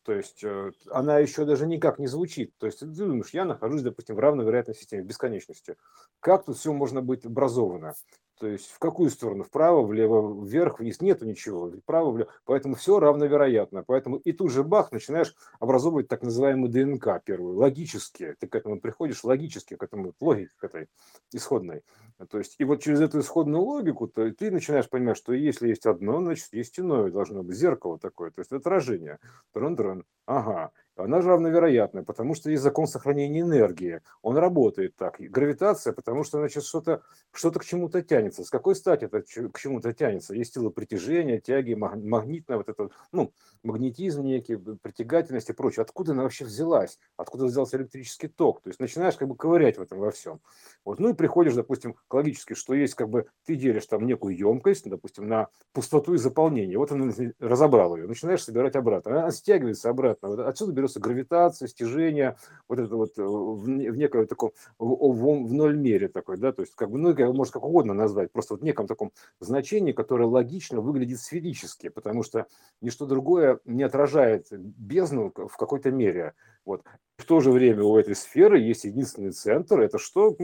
[0.05, 2.57] То есть э, она еще даже никак не звучит.
[2.59, 5.77] То есть ты думаешь, я нахожусь, допустим, в равной вероятной системе, бесконечности.
[6.20, 7.94] Как тут все можно быть образовано?
[8.40, 9.44] То есть в какую сторону?
[9.44, 11.03] Вправо, влево, вверх, вниз?
[11.03, 11.70] Нету ничего.
[11.70, 12.31] Вправо, влево.
[12.46, 13.85] Поэтому все равновероятно.
[13.87, 18.35] Поэтому и тут же бах, начинаешь образовывать так называемый ДНК первую, логически.
[18.40, 20.88] Ты к этому приходишь логически, к этому, логике к этой
[21.33, 21.83] исходной.
[22.31, 25.85] То есть и вот через эту исходную логику то ты начинаешь понимать, что если есть
[25.85, 27.11] одно, значит есть иное.
[27.11, 29.18] Должно быть зеркало такое, то есть отражение.
[29.53, 30.05] Трон-трон.
[30.24, 30.72] Ага
[31.05, 34.01] она же равновероятная, потому что есть закон сохранения энергии.
[34.23, 35.21] Он работает так.
[35.21, 38.45] И гравитация, потому что значит, что-то что к чему-то тянется.
[38.45, 40.35] С какой стати это к чему-то тянется?
[40.35, 43.33] Есть сила притяжения, тяги, магнитная вот это, ну,
[43.63, 45.83] магнетизм некий, притягательность и прочее.
[45.83, 46.99] Откуда она вообще взялась?
[47.17, 48.63] Откуда взялся электрический ток?
[48.63, 50.41] То есть начинаешь как бы ковырять в этом во всем.
[50.85, 50.99] Вот.
[50.99, 54.89] Ну и приходишь, допустим, к логически, что есть как бы, ты делишь там некую емкость,
[54.89, 56.79] допустим, на пустоту и заполнение.
[56.79, 59.23] Вот он разобрал ее, начинаешь собирать обратно.
[59.23, 60.29] Она стягивается обратно.
[60.29, 62.37] Вот отсюда берется гравитация, стяжение,
[62.68, 66.53] вот это вот э, в, в неком таком, в, в, в ноль мере такой, да,
[66.53, 69.92] то есть как бы, ну, можно как угодно назвать, просто вот в неком таком значении,
[69.92, 72.46] которое логично выглядит сферически, потому что
[72.81, 76.35] ничто другое не отражает бездну в какой-то мере.
[76.64, 76.83] Вот.
[77.16, 80.37] В то же время у этой сферы есть единственный центр, это что?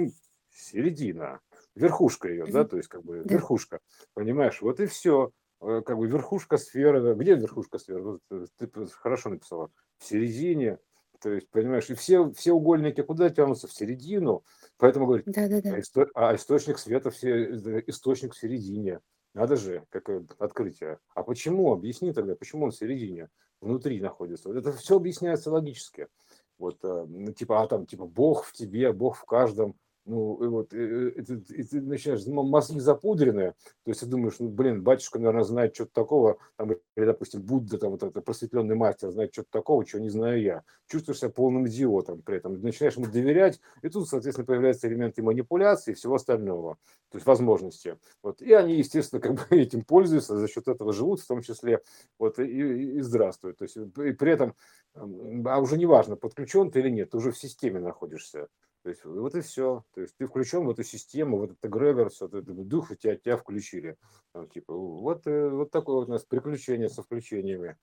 [0.50, 1.40] Середина,
[1.74, 3.80] верхушка ее, да, то есть как бы верхушка,
[4.14, 5.30] понимаешь, вот и все
[5.60, 8.18] э, как бы верхушка сферы, где верхушка сферы?
[8.30, 10.78] Э, ты хорошо написала, в середине,
[11.20, 13.66] то есть, понимаешь, и все, все угольники куда тянутся?
[13.66, 14.44] В середину,
[14.76, 15.74] поэтому говорит, да, да, да.
[15.74, 17.54] А, исто, а источник света, все,
[17.86, 19.00] источник в середине.
[19.34, 20.98] Надо же, какое открытие.
[21.14, 21.72] А почему?
[21.72, 23.28] Объясни тогда, почему он в середине,
[23.60, 24.48] внутри находится.
[24.48, 26.08] Вот это все объясняется логически.
[26.58, 27.06] Вот, э,
[27.36, 29.76] типа, а там, типа, Бог в тебе, Бог в каждом.
[30.06, 34.84] Ну, вот, и, и, и, ты начинаешь, мозги запудренные, то есть ты думаешь, ну, блин,
[34.84, 39.32] батюшка, наверное, знает что-то такого, там, или, допустим, Будда, там, вот это просветленный мастер знает
[39.32, 40.62] что-то такого, чего не знаю я.
[40.86, 45.90] Чувствуешь себя полным идиотом при этом, начинаешь ему доверять, и тут, соответственно, появляются элементы манипуляции
[45.90, 46.76] и всего остального,
[47.10, 47.98] то есть возможности.
[48.22, 51.80] Вот, и они, естественно, как бы этим пользуются, за счет этого живут, в том числе,
[52.20, 53.58] вот, и, и, и здравствуют.
[53.58, 54.54] То есть, и при этом,
[54.94, 58.46] а уже не важно, подключен ты или нет, ты уже в системе находишься.
[58.86, 59.84] То есть вот и все.
[59.94, 63.36] То есть ты включен в эту систему, вот этот эгрегор, все, этот дух, тебя, тебя
[63.36, 63.96] включили.
[64.30, 67.76] Там, типа, вот, э, вот такое вот у нас приключение со включениями,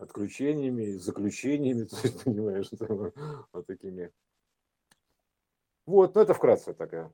[0.00, 2.70] отключениями, заключениями, то есть, понимаешь,
[3.52, 4.10] вот такими.
[5.84, 7.12] Вот, ну это вкратце такая.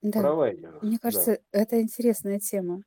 [0.00, 1.60] Да, Права, мне кажется, да.
[1.60, 2.84] это интересная тема.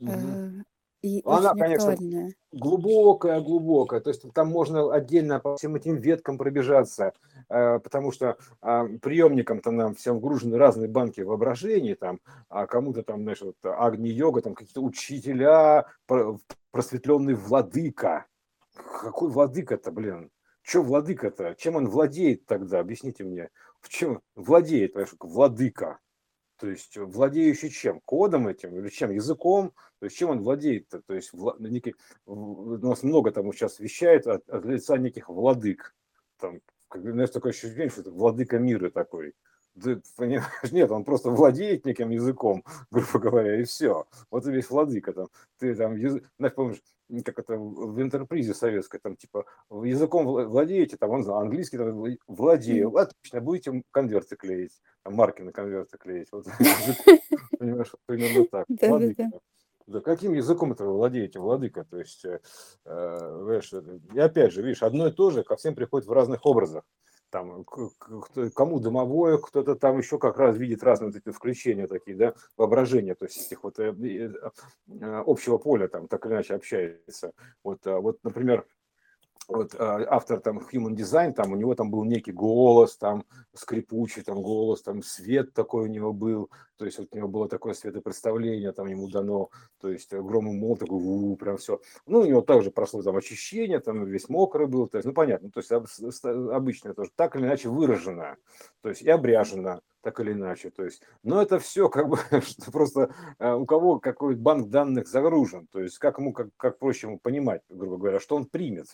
[0.00, 0.64] Угу.
[1.02, 2.34] И Она, очень конечно, актуальная.
[2.52, 4.00] глубокая, глубокая.
[4.00, 7.12] То есть там можно отдельно по всем этим веткам пробежаться,
[7.48, 13.22] э, потому что а, приемникам-то нам всем вгружены разные банки воображений, там, а кому-то там,
[13.22, 15.86] знаешь, вот агни-йога, там какие-то учителя,
[16.72, 18.26] просветленный владыка.
[19.00, 20.30] Какой владыка-то, блин?
[20.62, 21.54] Что владыка-то?
[21.56, 22.80] Чем он владеет тогда?
[22.80, 23.50] Объясните мне.
[23.80, 25.98] В чем владеет, понимаешь, владыка?
[26.58, 28.00] То есть владеющий чем?
[28.00, 29.10] Кодом этим или чем?
[29.10, 29.72] Языком?
[30.00, 31.02] То есть чем он владеет-то?
[31.02, 31.54] То есть вла...
[31.58, 31.94] некий...
[32.26, 35.94] у нас много там сейчас вещает от, от лица неких владык.
[36.38, 39.34] Там, как, знаешь, такое ощущение, что это владыка мира такой.
[39.76, 44.06] Нет, он просто владеет неким языком, грубо говоря, и все.
[44.30, 45.28] Вот и весь владыка там.
[45.58, 46.82] Ты там, знаешь, помнишь,
[47.24, 52.96] как это в интерпризе советской, там типа языком владеете, там он знал, английский там, владею,
[52.96, 56.28] отлично, будете конверты клеить, там, марки на конверты клеить.
[56.32, 56.46] Вот,
[57.58, 58.66] понимаешь, примерно так.
[58.82, 59.30] Владыка.
[59.86, 61.82] Да каким языком это вы владеете, владыка?
[61.84, 62.40] То есть, э,
[62.84, 63.60] э,
[64.12, 66.84] и опять же, видишь, одно и то же ко всем приходит в разных образах
[67.30, 67.64] там
[68.54, 73.24] кому домовое, кто-то там еще как раз видит разные эти включения такие, да, воображения, то
[73.26, 74.32] есть этих вот э, э,
[75.26, 77.32] общего поля там так или иначе общается.
[77.62, 78.66] Вот, а вот, например,
[79.48, 84.22] вот а, автор там Human Design, там у него там был некий голос, там скрипучий
[84.22, 87.72] там голос, там свет такой у него был, то есть вот у него было такое
[87.72, 89.48] светопредставление, там ему дано,
[89.80, 91.80] то есть гром и мол, такой, у, прям все.
[92.06, 95.50] Ну, у него также прошло там очищение, там весь мокрый был, то есть, ну, понятно,
[95.50, 98.36] то есть обычно тоже так или иначе выражено,
[98.82, 100.70] то есть и обряжено, так или иначе.
[100.70, 102.18] То есть, но это все как бы
[102.72, 107.06] просто э, у кого какой банк данных загружен, то есть как ему как, как проще
[107.06, 108.88] ему понимать, грубо говоря, что он примет.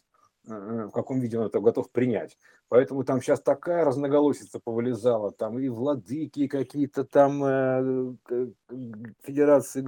[0.47, 2.37] Э, в каком виде он это готов принять.
[2.69, 8.15] Поэтому там сейчас такая разноголосица повылезала, там и владыки какие-то там э,
[9.23, 9.83] федерации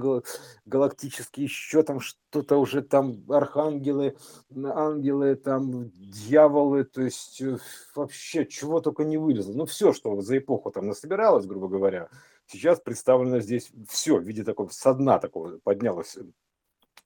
[0.65, 4.17] галактические, еще там что-то уже там архангелы,
[4.55, 7.57] ангелы, там дьяволы, то есть э,
[7.93, 9.53] вообще чего только не вылезло.
[9.53, 12.09] Ну все, что за эпоху там насобиралось, грубо говоря,
[12.47, 16.17] сейчас представлено здесь все в виде такого со дна такого поднялось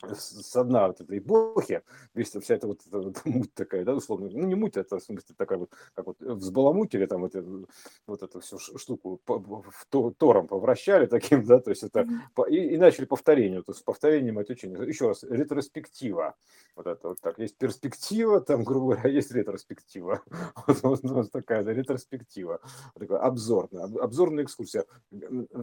[0.09, 1.81] с дна вот этой эпохи,
[2.13, 5.03] весь вся эта вот, эта вот муть такая, да, условно, ну не муть, это в
[5.03, 7.67] смысле такая вот, как вот взбаламутили там вот, эту,
[8.07, 12.07] вот эту всю штуку в тором повращали таким, да, то есть это,
[12.49, 16.35] и, и начали повторение, то есть с повторением это очень, еще раз, ретроспектива,
[16.75, 20.21] вот это вот так, есть перспектива, там, грубо говоря, есть ретроспектива,
[20.67, 22.59] вот, вот, вот такая, да, ретроспектива,
[22.97, 24.85] такая обзорная, обзорная экскурсия,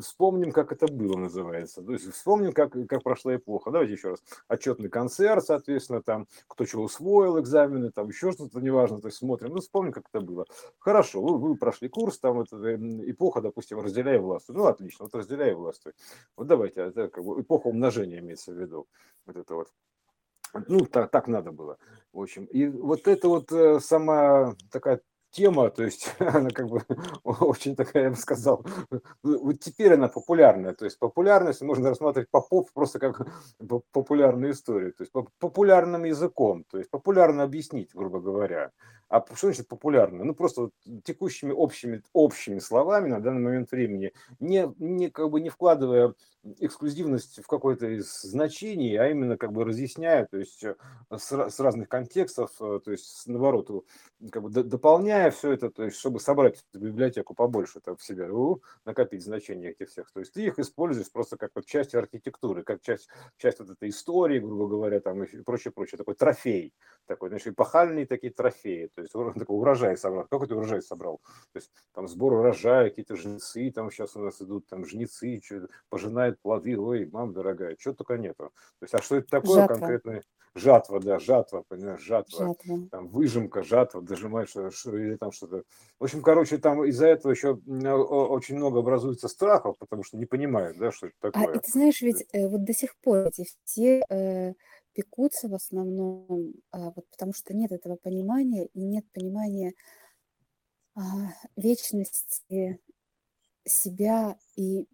[0.01, 4.23] вспомним, как это было, называется, то есть вспомним, как, как прошла эпоха, давайте еще раз,
[4.49, 9.55] отчетный концерт, соответственно, там, кто чего усвоил, экзамены, там еще что-то, неважно, то есть смотрим,
[9.55, 10.45] ну, вспомним, как это было.
[10.79, 12.57] Хорошо, вы, вы прошли курс, там, это,
[13.11, 14.49] эпоха, допустим, разделяя власть.
[14.49, 15.85] Ну, отлично, вот разделяя власть.
[16.37, 18.87] Вот давайте, это как бы эпоха умножения имеется в виду.
[19.27, 19.69] Вот это вот.
[20.67, 21.77] Ну, так, так надо было.
[22.13, 26.83] В общем, и вот это вот э, сама такая тема, то есть она как бы
[27.25, 28.65] очень такая, я бы сказал,
[29.23, 33.27] вот теперь она популярная, то есть популярность можно рассматривать попов просто как
[33.93, 38.71] популярную историю, то есть популярным языком, то есть популярно объяснить, грубо говоря.
[39.09, 40.23] А что значит популярно?
[40.23, 45.41] Ну, просто вот текущими общими, общими словами на данный момент времени, не, не, как бы
[45.41, 46.15] не вкладывая
[46.61, 50.77] эксклюзивность в какое-то из значений, а именно как бы разъясняя, то есть э,
[51.17, 53.85] с, с разных контекстов, э, то есть наоборот,
[54.31, 58.29] как бы дополняя все это, то есть чтобы собрать библиотеку побольше там в себя,
[58.85, 60.11] накопить значения этих всех.
[60.13, 63.89] То есть ты их используешь просто как вот часть архитектуры, как часть, часть вот этой
[63.89, 66.75] истории, грубо говоря, там и прочее, прочее, такой трофей,
[67.07, 70.27] такой, значит, эпохальные такие трофеи, то есть такой урожай собрал.
[70.31, 71.21] Какой ты урожай собрал?
[71.53, 75.41] То есть там сбор урожая, какие-то жнецы, там сейчас у нас идут там жнецы,
[75.89, 78.53] пожинают плоды, ой, мам дорогая, чего только нету.
[78.79, 79.75] То есть, а что это такое жатва.
[79.75, 80.23] конкретно?
[80.55, 82.49] Жатва, да, жатва, понимаешь, жатва.
[82.49, 82.89] жатва.
[82.91, 84.55] Там выжимка, жатва, дожимаешь,
[85.09, 85.65] или там что-то.
[85.99, 90.79] В общем, короче, там из-за этого еще очень много образуется страхов, потому что не понимают,
[90.79, 91.57] да, что это а, такое.
[91.57, 94.55] А ты знаешь, ведь э, вот до сих пор эти все э,
[94.93, 99.75] пекутся в основном, а, вот потому что нет этого понимания и нет понимания
[100.95, 101.01] а,
[101.57, 102.81] вечности
[103.65, 104.87] себя и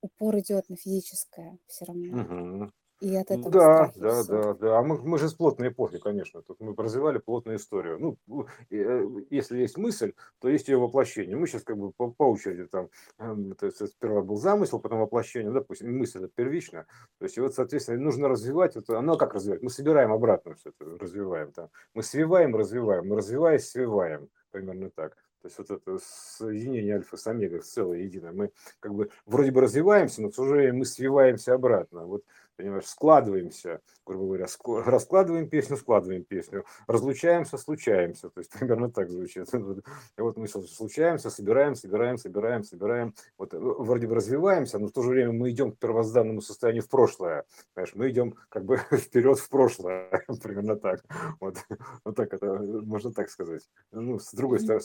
[0.00, 2.22] упор идет на физическое все равно.
[2.22, 2.72] Мгм.
[3.00, 4.32] И от этого да, да, все.
[4.32, 4.78] да, да.
[4.78, 6.40] А мы, мы же с плотной эпохи, конечно.
[6.42, 7.98] Тут мы развивали плотную историю.
[8.26, 11.36] Ну, э, если есть мысль, то есть ее воплощение.
[11.36, 15.00] Мы сейчас как бы по, по очереди там, эм, то есть сперва был замысел, потом
[15.00, 16.86] воплощение, допустим, мысль это первично.
[17.18, 18.76] То есть и вот, соответственно, нужно развивать.
[18.76, 19.62] Вот, оно как развивать?
[19.62, 21.52] Мы собираем обратно все это, развиваем.
[21.52, 21.68] Там.
[21.92, 23.08] Мы свиваем, развиваем.
[23.08, 24.28] Мы развиваясь, свиваем.
[24.52, 25.16] Примерно так.
[25.42, 28.32] То есть вот это соединение альфа с омегой целое единое.
[28.32, 32.04] Мы как бы вроде бы развиваемся, но в то же время мы свиваемся обратно.
[32.04, 32.24] Вот
[32.56, 34.46] понимаешь, складываемся, грубо говоря,
[34.84, 39.48] раскладываем песню, складываем песню, разлучаемся, случаемся, то есть примерно так звучит.
[39.54, 44.92] И вот мы случаемся, собираем, собираем, собираем, собираем, вот э, вроде бы развиваемся, но в
[44.92, 48.76] то же время мы идем к первозданному состоянию в прошлое, понимаешь, мы идем как бы
[48.92, 51.02] вперед в прошлое, примерно так.
[51.40, 51.58] Вот,
[52.04, 53.62] вот так это, можно так сказать.
[53.92, 54.82] Ну, с другой стороны,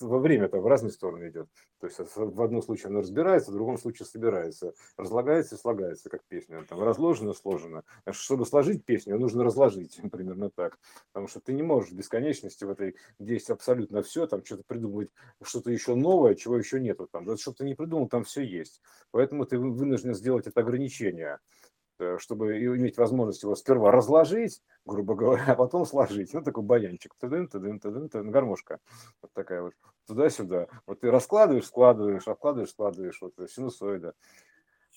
[0.00, 1.48] во время это в разные стороны идет.
[1.80, 6.22] То есть в одном случае оно разбирается, в другом случае собирается, разлагается и слагается, как
[6.28, 6.64] песня.
[6.68, 7.84] Там разложено, сложено.
[8.10, 10.78] Чтобы сложить песню, нужно разложить, примерно так.
[11.12, 14.64] Потому что ты не можешь в бесконечности в этой, где есть абсолютно все, там что-то
[14.66, 15.10] придумывать,
[15.42, 17.08] что-то еще новое, чего еще нету.
[17.10, 18.82] Там, что ты не придумал, там все есть.
[19.12, 21.38] Поэтому ты вынужден сделать это ограничение
[22.00, 26.32] э, чтобы иметь возможность его сперва разложить, грубо говоря, а потом сложить.
[26.34, 27.14] Ну, такой баянчик.
[27.18, 28.78] Тыдын, тыдын, тыдын, тыдын, гармошка.
[29.22, 29.74] Вот такая вот.
[30.06, 30.68] Туда-сюда.
[30.86, 33.20] Вот ты раскладываешь, складываешь, откладываешь, складываешь.
[33.20, 34.14] Вот синусоида.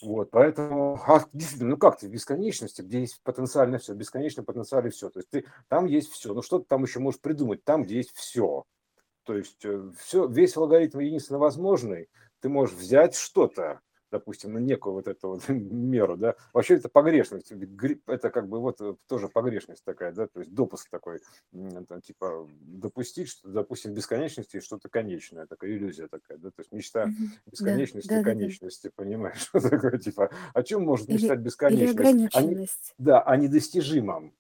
[0.02, 4.90] Вот, поэтому, а, действительно, ну как ты в бесконечности, где есть потенциально все, бесконечно потенциально
[4.90, 5.10] все.
[5.10, 6.34] То есть ты, там есть все.
[6.34, 8.64] Ну что ты там еще можешь придумать, там, где есть все.
[9.24, 12.10] То есть э, все, весь алгоритм единственно возможный.
[12.40, 17.52] Ты можешь взять что-то, допустим, на некую вот эту вот меру, да, вообще это погрешность,
[18.06, 21.20] это как бы вот э, тоже погрешность такая, да, то есть допуск такой,
[21.52, 27.10] там, типа допустить, что, допустим, бесконечности что-то конечное, такая иллюзия такая, да, то есть мечта
[27.46, 31.94] бесконечности, да, да, конечности, да, понимаешь, что такое, типа, о чем может мечтать бесконечность?
[31.94, 32.94] Или ограниченность.
[32.98, 34.34] Да, о недостижимом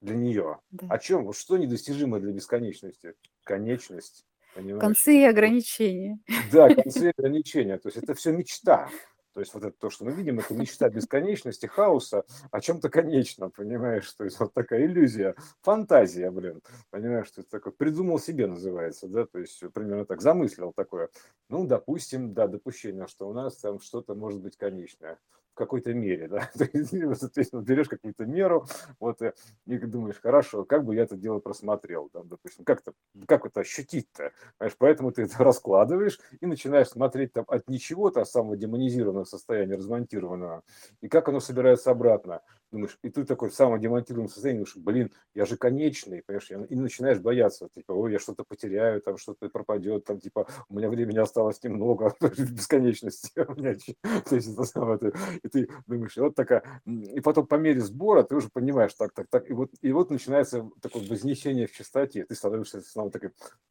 [0.00, 0.58] для нее.
[0.70, 0.86] Да.
[0.88, 1.32] О чем?
[1.32, 3.14] Что недостижимо для бесконечности?
[3.44, 4.26] Конечность.
[4.54, 4.80] Понимаешь?
[4.80, 6.18] Концы и ограничения.
[6.50, 7.78] Да, концы и ограничения.
[7.78, 8.88] То есть это все мечта.
[9.36, 13.50] То есть вот это то, что мы видим, это мечта бесконечности, хаоса о чем-то конечном,
[13.50, 14.10] понимаешь?
[14.12, 19.26] То есть вот такая иллюзия, фантазия, блин, понимаешь, что это такое, придумал себе называется, да,
[19.26, 21.10] то есть примерно так, замыслил такое.
[21.50, 25.18] Ну, допустим, да, допущение, что у нас там что-то может быть конечное
[25.56, 26.50] какой-то мере, да,
[27.14, 28.66] соответственно, берешь какую-то меру,
[29.00, 29.34] вот, э,
[29.66, 32.92] и думаешь, хорошо, как бы я это дело просмотрел, там, допустим, как, то
[33.26, 38.56] как это ощутить-то, понимаешь, поэтому ты это раскладываешь и начинаешь смотреть там от ничего-то, самого
[38.56, 40.62] демонизированного состояния, размонтированного,
[41.00, 45.12] и как оно собирается обратно, думаешь, и ты такой в самом демонтированном состоянии, думаешь, блин,
[45.34, 50.04] я же конечный, понимаешь, и начинаешь бояться, типа, ой, я что-то потеряю, там что-то пропадет,
[50.04, 54.98] там, типа, у меня времени осталось немного, бесконечности, то есть это самое,
[55.46, 59.28] и ты думаешь, вот такая, и потом по мере сбора ты уже понимаешь, так, так,
[59.28, 63.32] так, и вот, и вот начинается такое вознесение в чистоте, ты становишься снова таким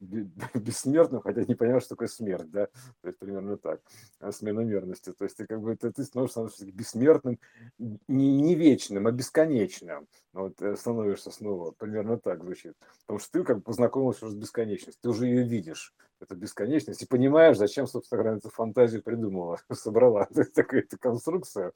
[0.54, 3.80] бессмертным, хотя не понимаешь, что такое смерть, да, то есть примерно так,
[4.20, 7.38] а, смена мерности, то есть ты как бы, ты, ты становишься бессмертным,
[7.78, 12.74] не, не вечным, а бесконечным, вот э, становишься снова, примерно так звучит,
[13.06, 17.02] потому что ты как бы познакомился уже с бесконечностью, ты уже ее видишь, это бесконечность,
[17.02, 21.72] и понимаешь, зачем, собственно говоря, эту фантазию придумала, собрала такую эту конструкцию,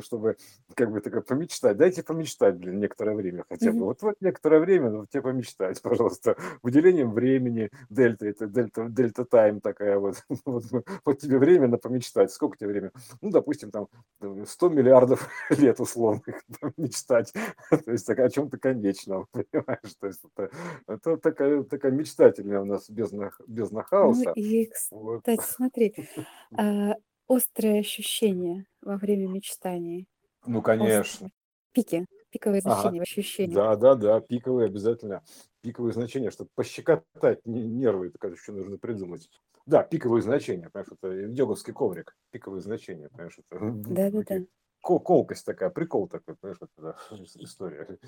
[0.00, 0.36] чтобы
[0.74, 1.76] как бы такое помечтать.
[1.76, 3.84] Дайте помечтать, блин, некоторое время хотя бы.
[3.84, 6.36] Вот, вот некоторое время, ну, тебе помечтать, пожалуйста.
[6.62, 10.24] Выделением времени, дельта, это дельта, дельта тайм такая вот.
[10.44, 10.64] вот.
[11.04, 12.30] Вот тебе время на помечтать.
[12.30, 12.92] Сколько тебе время?
[13.20, 13.88] Ну, допустим, там
[14.20, 16.42] 100 миллиардов лет условных
[16.76, 17.32] мечтать.
[17.70, 19.94] То есть о чем-то конечном, понимаешь?
[20.00, 20.50] То есть это,
[20.86, 24.34] это такая, такая мечтательная у нас бездна, бездна Ну хаоса.
[24.34, 25.22] и, Вот.
[25.22, 25.94] кстати, смотри,
[26.56, 26.94] а,
[27.26, 30.06] острые ощущения во время мечтаний.
[30.46, 31.30] Ну, конечно.
[31.72, 32.92] Пики, пиковые Ага.
[32.92, 33.62] значения в ощущениях.
[33.62, 35.22] Да, да, да, пиковые обязательно.
[35.62, 39.28] Пиковые значения, чтобы пощекотать нервы, это, еще нужно придумать.
[39.66, 44.38] Да, пиковые значения, понимаешь, это йоговский коврик, пиковые значения, понимаешь, это Да-да-да.
[44.80, 46.96] колкость такая, прикол такой, понимаешь, это да,
[47.36, 47.98] история.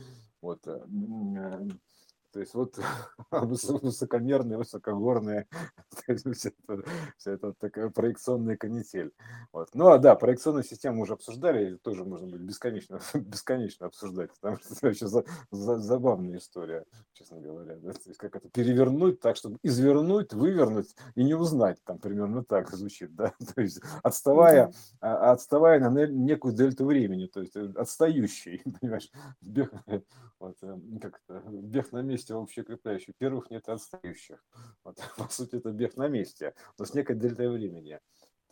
[0.41, 0.67] Вот.
[2.35, 2.77] То есть вот
[3.31, 5.47] высокомерные, высокогорные,
[6.33, 6.83] вся это,
[7.17, 9.13] вся это такая проекционная канитель.
[9.53, 9.69] Вот.
[9.73, 14.75] Ну а да, проекционную систему уже обсуждали, тоже можно будет бесконечно, бесконечно обсуждать, потому что
[14.75, 17.77] это вообще за, за, забавная история, честно говоря.
[17.77, 17.93] Да?
[17.93, 22.69] То есть как это перевернуть так, чтобы извернуть, вывернуть и не узнать, там примерно так
[22.71, 29.09] звучит, да, то есть отставая, а, отставая на некую дельту времени, то есть отстающий, понимаешь,
[29.41, 29.73] бег,
[30.41, 33.15] вот, э, как это, бег на месте месте общеукрепляющих.
[33.19, 34.43] Первых нет отстающих.
[34.83, 38.01] Вот, по сути, это бег на месте, но с некой дельтой времени.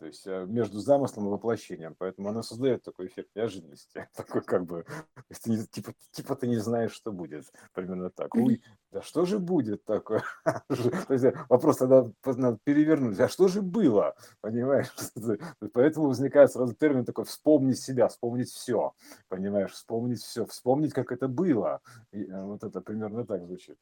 [0.03, 1.95] То есть э, между замыслом и воплощением.
[1.97, 4.09] Поэтому она создает такой эффект неожиданности.
[4.17, 4.85] Такой как бы,
[5.29, 7.45] ты типа, типа ты не знаешь, что будет.
[7.73, 8.35] Примерно так.
[8.35, 10.25] Ой, да что же будет такое?
[10.45, 13.21] То есть вопрос тогда надо перевернуть.
[13.21, 14.17] А что же было?
[14.41, 14.89] Понимаешь?
[15.73, 18.95] Поэтому возникает сразу термин такой вспомнить себя, вспомнить все.
[19.29, 19.71] Понимаешь?
[19.71, 21.81] Вспомнить все, вспомнить, как это было.
[22.11, 23.79] И э, вот это примерно так звучит.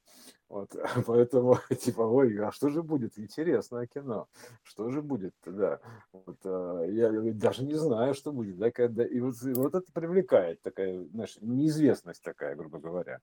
[0.50, 0.74] Вот,
[1.06, 3.16] поэтому, типа, ой, а что же будет?
[3.18, 4.26] Интересное кино.
[4.64, 5.32] Что же будет?
[5.46, 5.78] Да.
[6.12, 8.58] Вот, а, я даже не знаю, что будет.
[8.58, 13.20] Да, когда, и, вот, и вот это привлекает такая, знаешь, неизвестность такая, грубо говоря.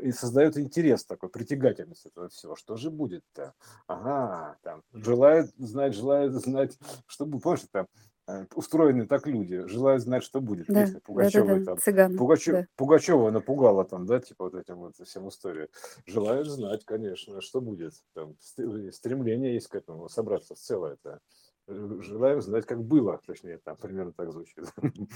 [0.00, 2.54] И создает интерес такой, притягательность этого всего.
[2.56, 3.54] Что же будет-то?
[3.86, 7.42] Ага, там, желают знать, желают знать, что будет.
[7.42, 7.86] Помнишь, там,
[8.28, 10.66] Э, устроены так люди, желают знать, что будет.
[10.68, 11.66] Да, Песня Пугачевой да, да, да.
[11.66, 11.78] там.
[11.78, 12.66] Цыган, Пугачев, да.
[12.76, 15.68] Пугачева напугала там, да, типа вот этим вот всем историю.
[16.06, 17.94] Желают знать, конечно, что будет.
[18.14, 21.18] Там стремление есть к этому, собраться в целое это.
[21.68, 24.64] Желаем знать, как было, точнее, там примерно так звучит.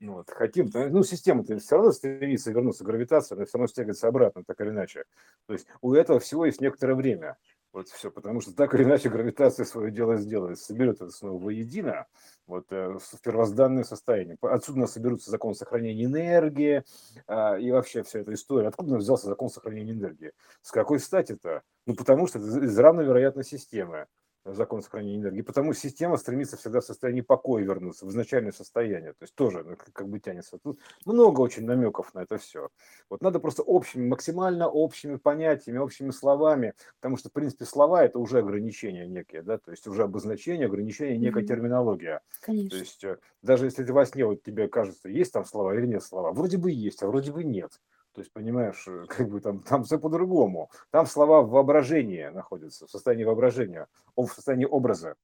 [0.00, 4.42] ну, вот, хотим, ну, система-то все равно стремится вернуться, гравитация, она все равно стягивается обратно,
[4.44, 5.04] так или иначе.
[5.46, 7.36] То есть у этого всего есть некоторое время.
[7.72, 12.06] Вот все, потому что так или иначе гравитация свое дело сделает, соберет это снова воедино,
[12.46, 14.36] вот, э, в первозданное состояние.
[14.42, 16.84] Отсюда у нас соберутся закон сохранения энергии
[17.26, 18.68] а, и вообще вся эта история.
[18.68, 20.32] Откуда взялся закон сохранения энергии?
[20.60, 21.62] С какой стати-то?
[21.86, 24.06] Ну, потому что это из равновероятной системы.
[24.44, 29.22] Закон сохранения энергии, потому система стремится всегда в состоянии покоя вернуться, в изначальное состояние, то
[29.22, 30.58] есть тоже ну, как бы тянется.
[30.58, 32.68] Тут много очень намеков на это все.
[33.08, 38.18] Вот надо просто общими, максимально общими понятиями, общими словами, потому что, в принципе, слова– это
[38.18, 41.46] уже ограничения некие, да, то есть уже обозначение, ограничение, некая mm-hmm.
[41.46, 42.20] терминология.
[42.40, 42.70] Конечно.
[42.70, 46.02] То есть э, даже если во сне, вот тебе кажется, есть там слова или нет
[46.02, 47.80] слова, вроде бы есть, а вроде бы нет.
[48.14, 50.70] То есть, понимаешь, э, как бы там, там все по-другому.
[50.90, 53.86] Там слова в воображении находятся, в состоянии воображения,
[54.16, 55.16] в состоянии образа.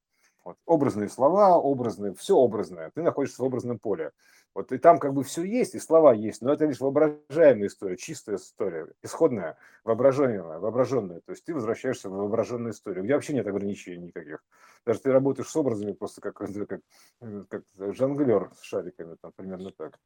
[0.45, 0.57] Вот.
[0.65, 2.91] Образные слова, образные, все образное.
[2.95, 4.13] Ты находишься в образном поле.
[4.55, 7.97] Вот и там как бы все есть, и слова есть, но это лишь воображаемая история,
[7.97, 11.21] чистая история, исходная, воображенная, воображенная.
[11.21, 14.43] То есть ты возвращаешься в воображенную историю, где вообще нет ограничений никаких.
[14.87, 16.37] Даже ты работаешь с образами просто как,
[16.69, 16.81] как,
[17.21, 19.99] э, как жонглер с шариками, там примерно так.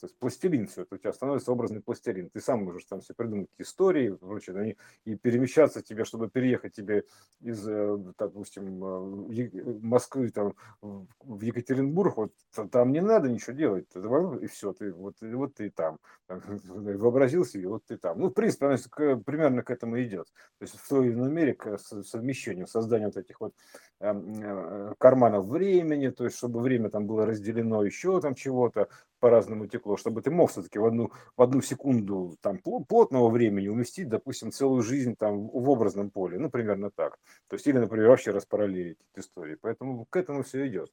[0.00, 2.30] То есть пластилин все, это у тебя становится образный пластилин.
[2.30, 7.04] Ты сам можешь там все придумать истории, прочее, они, и перемещаться тебе, чтобы переехать тебе
[7.40, 12.32] из, э, допустим, э, Москвы там, в Екатеринбург, вот
[12.70, 15.98] там не надо ничего делать, и все, ты вот, вот ты там,
[16.28, 18.18] вообразил себе, вот ты там.
[18.18, 18.76] Ну, в принципе, оно
[19.20, 20.26] примерно к этому идет.
[20.58, 23.54] То есть в той или иной мере к совмещению, созданию вот этих вот
[24.00, 28.88] эм, э, карманов времени, то есть чтобы время там было разделено еще там чего-то,
[29.20, 34.08] по-разному текло, чтобы ты мог все-таки в одну, в одну секунду там плотного времени уместить,
[34.08, 37.18] допустим, целую жизнь там в образном поле, ну, примерно так.
[37.48, 39.58] То есть, или, например, вообще распараллелить эту историю.
[39.60, 40.92] Поэтому к этому все идет.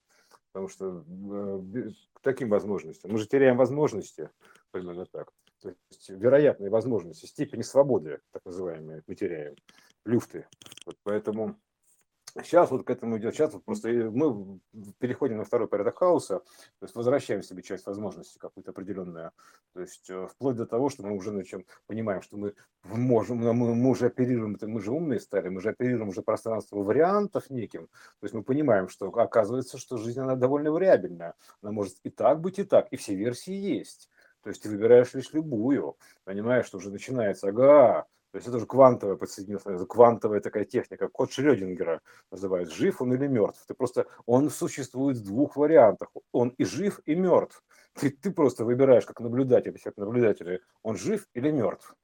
[0.51, 3.11] Потому что э, к таким возможностям.
[3.11, 4.30] Мы же теряем возможности,
[4.71, 5.32] примерно так.
[5.61, 9.55] То есть вероятные возможности, степени свободы, так называемые, мы теряем,
[10.05, 10.47] люфты.
[10.86, 11.55] Вот поэтому
[12.44, 14.60] Сейчас вот к этому идет, сейчас вот просто мы
[15.00, 19.32] переходим на второй порядок хаоса, то есть возвращаем себе часть возможностей какую-то определенную,
[19.74, 23.54] то есть э, вплоть до того, что мы уже начнем, понимаем, что мы можем, мы,
[23.54, 28.24] мы уже оперируем, мы же умные стали, мы же оперируем уже пространство вариантов неким, то
[28.24, 32.60] есть мы понимаем, что оказывается, что жизнь она довольно вариабельная, она может и так быть,
[32.60, 34.10] и так, и все версии есть.
[34.44, 38.65] То есть ты выбираешь лишь любую, понимаешь, что уже начинается, ага, то есть это уже
[38.65, 43.65] квантовая подсоединенная, квантовая такая техника, код Шрёдингера называют, жив он или мертв.
[43.65, 47.63] Ты просто, он существует в двух вариантах, он и жив, и мертв.
[47.93, 51.95] Ты, ты просто выбираешь как наблюдатель, как наблюдатель, он жив или мертв.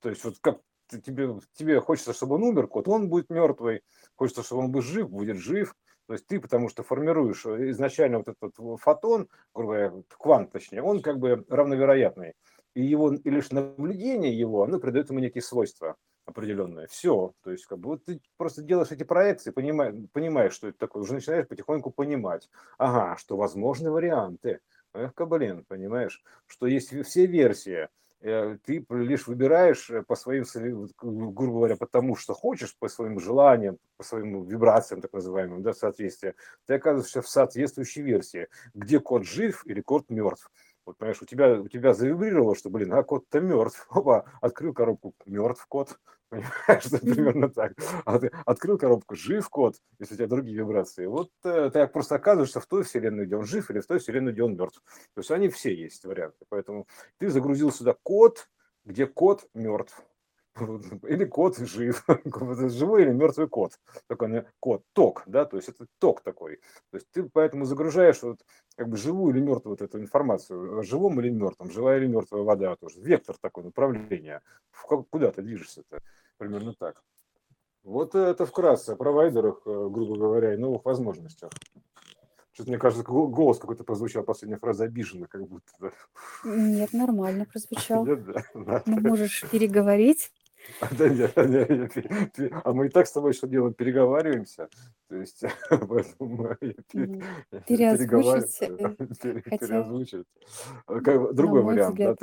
[0.00, 3.82] То есть вот как тебе, тебе хочется, чтобы он умер, кот, он будет мертвый,
[4.16, 5.74] хочется, чтобы он был жив, будет жив.
[6.06, 11.02] То есть ты, потому что формируешь изначально вот этот фотон, грубо говоря, квант точнее, он
[11.02, 12.34] как бы равновероятный
[12.74, 15.96] и его и лишь наблюдение его, оно придает ему некие свойства
[16.26, 16.86] определенные.
[16.86, 17.32] Все.
[17.42, 21.02] То есть, как бы вот ты просто делаешь эти проекции, понимаешь, понимаешь, что это такое,
[21.02, 22.48] уже начинаешь потихоньку понимать.
[22.78, 24.60] Ага, что возможны варианты.
[24.92, 27.88] Эх, блин, понимаешь, что есть все версии.
[28.22, 30.44] Э, ты лишь выбираешь по своим,
[30.98, 36.34] грубо говоря, потому что хочешь, по своим желаниям, по своим вибрациям, так называемым, да, соответствия,
[36.66, 40.50] ты оказываешься в соответствующей версии, где код жив или код мертв.
[40.86, 43.86] Вот, понимаешь, у тебя, у тебя завибрировало, что, блин, а кот-то мертв.
[43.90, 45.98] Опа, открыл коробку, мертв кот.
[46.30, 47.72] Понимаешь, что примерно так.
[48.04, 51.06] А ты открыл коробку, жив кот, если у тебя другие вибрации.
[51.06, 54.32] Вот э, ты просто оказываешься в той вселенной, где он жив, или в той вселенной,
[54.32, 54.80] где он мертв.
[55.14, 56.46] То есть они все есть варианты.
[56.48, 56.86] Поэтому
[57.18, 58.48] ты загрузил сюда код,
[58.84, 60.04] где кот мертв.
[61.08, 62.04] Или кот жив,
[62.70, 63.78] живой или мертвый кот.
[64.06, 66.56] Такой кот, ток, да, то есть это ток такой.
[66.90, 68.40] То есть ты поэтому загружаешь вот
[68.76, 72.76] как бы живую или мертвую вот эту информацию, живом или мертвом, живая или мертвая вода
[72.76, 73.00] тоже.
[73.00, 74.40] Вектор такой, направление.
[75.10, 76.00] Куда ты движешься-то?
[76.38, 77.02] Примерно так.
[77.82, 81.50] Вот это вкратце о провайдерах, э, грубо говоря, и новых возможностях.
[82.52, 85.72] Что-то, мне кажется, голос какой-то прозвучал, последняя фраза обиженно, как будто.
[86.44, 88.06] Нет, нормально прозвучал.
[88.54, 90.30] Ну, можешь переговорить.
[90.80, 93.74] А, да, нет, нет, а мы и так с тобой что делаем?
[93.74, 94.68] Переговариваемся.
[95.08, 96.56] То есть, поэтому
[97.66, 98.58] Переозвучить.
[99.60, 100.26] Переозвучить.
[100.86, 102.14] Другой вариант, да,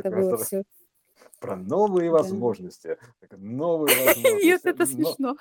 [1.40, 2.98] про новые возможности.
[3.32, 4.46] Новые возможности.
[4.46, 5.36] Нет, это смешно.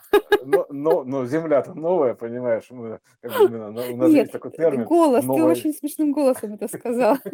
[0.44, 2.66] Но, но, но земля-то новая, понимаешь?
[2.70, 4.84] Мы, как бы, у нас Нет, есть такой термин.
[4.84, 5.54] голос, новая...
[5.54, 7.16] ты очень смешным голосом это сказал.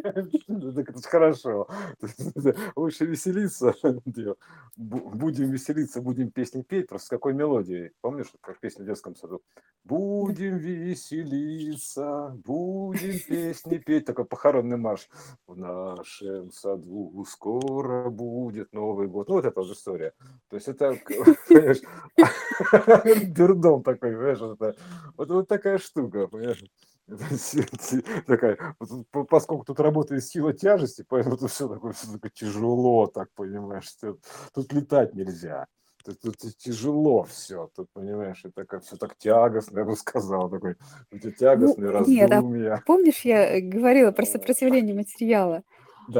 [0.74, 1.68] Так это хорошо.
[2.76, 3.74] Лучше веселиться.
[4.76, 6.88] Будем веселиться, будем песни петь.
[6.88, 7.90] Просто с какой мелодией?
[8.00, 9.42] Помнишь, как песня в детском саду?
[9.84, 14.06] Будем веселиться, будем песни петь.
[14.06, 15.08] Такой похоронный марш.
[15.46, 19.28] В нашем саду скоро будет будет Новый год.
[19.28, 20.12] Ну, вот эта вот история.
[20.48, 20.98] То есть это,
[23.34, 24.38] дурдом такой, понимаешь,
[25.16, 26.62] вот, такая штука, понимаешь.
[28.26, 28.76] такая,
[29.28, 33.90] поскольку тут работает сила тяжести, поэтому тут все такое, все такое тяжело, так понимаешь,
[34.54, 35.66] тут летать нельзя.
[36.04, 40.74] Тут, тут тяжело все, тут, понимаешь, это как все так тягостно, я бы сказал, такой,
[41.12, 42.82] эти Ну, тягостные нет, а раздумья.
[42.86, 45.62] помнишь, я говорила про сопротивление материала?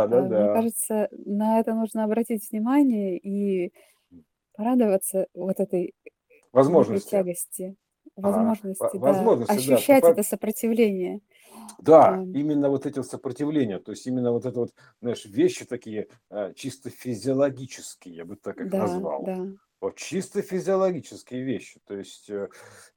[0.09, 0.51] А, Мне Да-да-да.
[0.51, 3.73] кажется, на это нужно обратить внимание и
[4.55, 5.95] порадоваться вот этой
[6.53, 7.11] Возможности.
[7.11, 7.77] тягости,
[8.17, 9.81] возможности, да, Возможности, да.
[9.81, 11.21] Ощущать по- это сопротивление.
[11.79, 15.65] Да, Ам, именно вот эти вот сопротивления, то есть именно вот это вот, знаешь, вещи
[15.65, 19.31] такие э, чисто физиологические, я бы так их Да, назвал.
[19.31, 19.37] да,
[19.83, 21.81] Вот чисто физиологические вещи.
[21.89, 22.49] То есть э,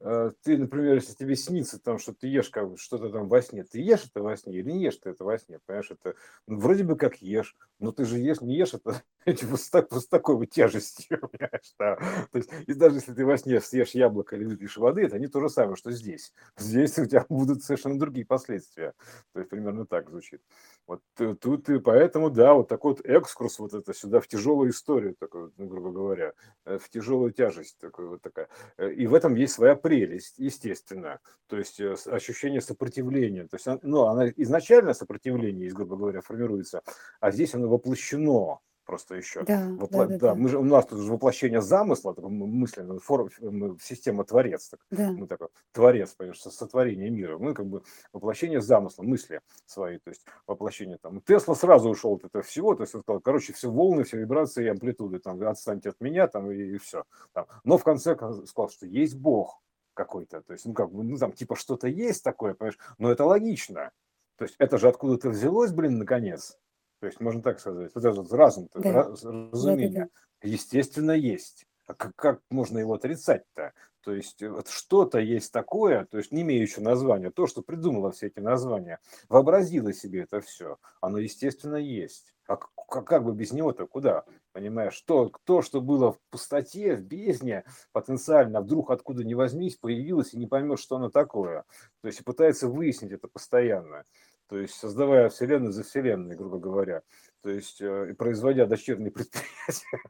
[0.02, 3.64] э, ты, например, если тебе снится там, что ты ешь как что-то там во сне,
[3.64, 6.14] ты ешь это во сне или не ешь ты это во сне, понимаешь, это
[6.46, 9.02] ну, вроде бы как ешь, но ты же ешь, не ешь это
[9.34, 11.96] типа, с, так- с такой вот тяжестью, понимаешь, да.
[12.32, 15.28] То есть, и даже если ты во сне съешь яблоко или выпьешь воды, это не
[15.28, 16.34] то же самое, что здесь.
[16.58, 18.94] Здесь у тебя будут совершенно другие последствия.
[19.34, 20.42] То есть примерно так звучит.
[20.88, 21.02] Вот
[21.42, 25.52] тут и поэтому, да, вот такой вот экскурс вот это сюда в тяжелую историю, такой,
[25.58, 26.34] ну, грубо говоря,
[26.66, 28.50] э, в тяжелую тяжесть такой вот такая.
[28.78, 31.20] Э, И в этом есть своя прелесть, естественно.
[31.48, 33.48] То есть э, ощущение сопротивления.
[33.48, 36.82] То есть, он- ну, она изначально сопротивление, грубо говоря, формируется,
[37.20, 39.44] а здесь оно воплощено просто еще.
[39.44, 43.00] да, Вопла- да, да, да, мы же, у нас тут же воплощение замысла, такой мысленно,
[43.00, 47.66] форм, мы система творец, так, да, мы такой творец, понимаешь, со- сотворение мира, мы как
[47.66, 47.84] бы
[48.14, 51.22] воплощение замысла, мысли свои, то есть воплощение там.
[51.22, 54.66] Тесла сразу ушел от этого всего, то есть он сказал, короче, все волны, все вибрации
[54.66, 57.04] и амплитуды, там, отстаньте от меня, там, и, все.
[57.34, 57.48] Там.
[57.64, 59.60] Но в конце кон- сказал, что есть Бог
[59.94, 63.26] какой-то, то есть, ну, как бы, ну, там, типа, что-то есть такое, понимаешь, но это
[63.26, 63.92] логично.
[64.38, 66.58] То есть это же откуда-то взялось, блин, наконец.
[67.06, 67.92] То есть можно так сказать.
[67.94, 70.10] Вот этот разум, да, раз- да, да, разумение,
[70.42, 71.68] да, естественно, есть.
[71.86, 73.74] А как, как можно его отрицать-то?
[74.02, 78.12] То есть э, вот что-то есть такое, то есть не имеющее названия, то, что придумало
[78.12, 78.98] все эти названия,
[79.30, 82.34] вообразило себе это все, оно, естественно, есть.
[82.48, 84.26] А как, как бы без него-то куда?
[84.52, 90.34] Понимаешь, то, то, что было в пустоте, в бездне, потенциально вдруг откуда ни возьмись, появилось
[90.34, 91.66] и не поймешь, что оно такое.
[92.02, 94.06] То есть пытается выяснить это постоянно.
[94.48, 97.02] То есть создавая вселенную за вселенной, грубо говоря.
[97.42, 100.02] То есть э, производя дочерние предприятия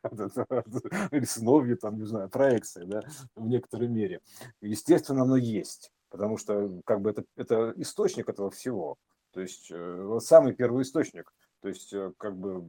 [1.12, 3.02] или сыновья, там, не знаю, проекции, да,
[3.36, 4.22] в некоторой мере.
[4.62, 8.98] Естественно, оно есть, потому что как бы это, это источник этого всего.
[9.32, 11.34] То есть э, самый первый источник.
[11.66, 12.64] То есть, э, как бы,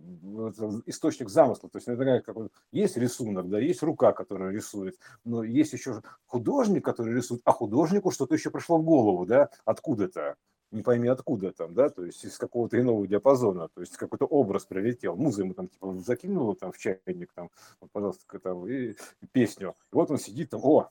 [0.87, 1.69] источник замысла.
[1.69, 6.03] То есть, это как вот, есть рисунок, да, есть рука, которая рисует, но есть еще
[6.25, 10.37] художник, который рисует, а художнику что-то еще пришло в голову, да, откуда-то
[10.71, 14.65] не пойми откуда там, да, то есть из какого-то иного диапазона, то есть какой-то образ
[14.65, 17.51] прилетел, музыку ему там типа закинуло там в чайник, там,
[17.81, 19.75] вот, пожалуйста, там, и, и песню.
[19.93, 20.91] И вот он сидит там, о,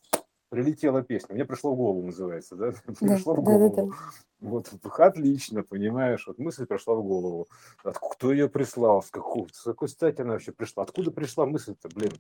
[0.56, 3.91] прилетела песня, мне пришло в голову, называется, да, да, пришло в да, да, голову.
[3.91, 3.95] да.
[4.41, 7.47] Вот, отлично, понимаешь, вот мысль пришла в голову.
[7.84, 10.84] Откуда, кто ее прислал, с какой, с какой стати она вообще пришла?
[10.84, 12.12] Откуда пришла мысль-то, блин?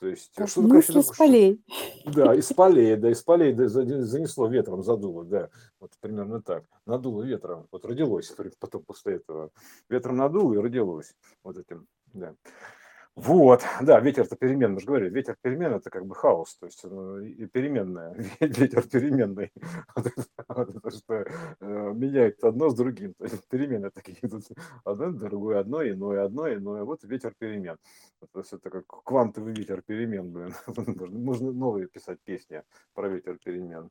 [0.00, 1.62] То есть, Как что такое, с что, полей.
[2.06, 6.64] да, из полей, да, из полей да, за- занесло ветром, задуло, да, вот примерно так.
[6.86, 9.50] Надуло ветром, вот родилось потом после этого.
[9.88, 11.14] Ветром надуло и родилось
[11.44, 12.34] вот этим, да.
[13.16, 16.84] Вот, да, ветер-то перемен, мы же говорили, ветер перемен это как бы хаос, то есть
[16.84, 19.50] и переменная, ветер переменный,
[20.48, 24.44] это что э, меняет одно с другим, то есть перемены такие идут,
[24.84, 27.78] одно, другое, одно, иное, одно, иное, вот ветер перемен.
[28.32, 30.54] То есть это как квантовый ветер перемен, блин,
[31.10, 32.62] можно новые писать песни
[32.92, 33.88] про ветер перемен.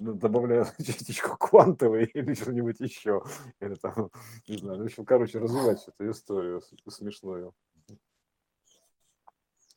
[0.00, 3.24] Ну, добавляя частичку квантовой или что-нибудь еще.
[3.60, 4.10] Или там,
[4.46, 7.52] не знаю, в общем, короче, развивать эту историю смешную.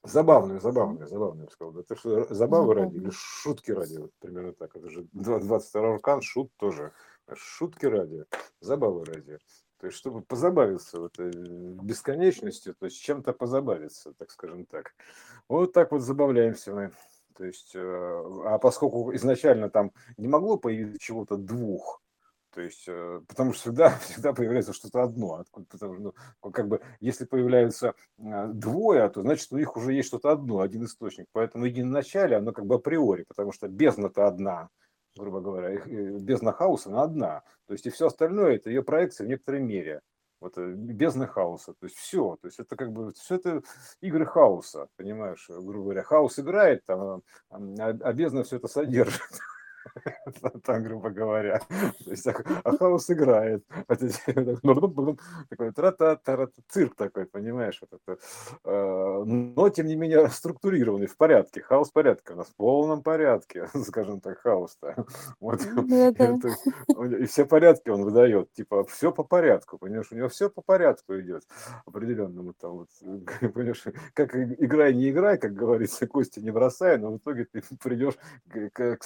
[0.04, 1.78] Забавную, забавную, забавную, я бы сказал.
[1.78, 3.97] Это что, забавы ради или шутки ради?
[3.97, 4.76] Вот примерно так.
[4.76, 6.91] Это же 22 аркан, шут тоже.
[7.36, 8.26] Шутки ради,
[8.62, 9.38] забавы ради.
[9.80, 14.93] То есть, чтобы позабавиться в этой бесконечностью, то есть чем-то позабавиться, так скажем так.
[15.47, 16.91] Вот так вот забавляемся мы.
[17.36, 17.80] То есть, э,
[18.45, 22.02] а поскольку изначально там не могло появиться чего-то двух,
[22.54, 25.36] то есть, э, потому что всегда, всегда появляется что-то одно.
[25.36, 30.08] Откуда- Потому ну, как бы, если появляются а, двое, то значит у них уже есть
[30.08, 31.28] что-то одно, один источник.
[31.32, 34.70] Поэтому единоначалие, оно как бы априори, потому что бездна-то одна,
[35.16, 37.43] грубо говоря, э, бездна хаоса, она одна.
[37.68, 40.02] То есть и все остальное это ее проекция в некоторой мере.
[40.41, 43.62] Вот э, бездна хаоса, то есть все, то есть это как бы все это
[44.02, 49.22] игры хаоса, понимаешь, грубо говоря, хаос играет, там, а, а бездна все это содержит.
[50.64, 51.60] там, грубо говоря.
[52.06, 53.64] То есть, а, хаос играет.
[55.50, 57.82] Такой тра-та-та цирк такой, понимаешь?
[57.82, 58.20] Вот это.
[58.64, 61.62] А, но, тем не менее, структурированный, в порядке.
[61.62, 62.34] Хаос в порядке.
[62.34, 65.06] У нас в полном порядке, скажем так, хаос-то.
[65.40, 65.62] Вот.
[67.20, 68.52] И все порядки он выдает.
[68.54, 70.12] Типа, все по порядку, понимаешь?
[70.12, 71.44] У него все по порядку идет
[71.86, 72.90] определенному там вот,
[73.54, 78.16] понимаешь, как играй, не играй, как говорится, кости не бросай, но в итоге ты придешь
[78.50, 79.04] к, к, к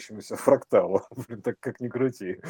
[0.00, 1.02] самоповторяющемуся фракталу,
[1.44, 2.40] так как ни крути.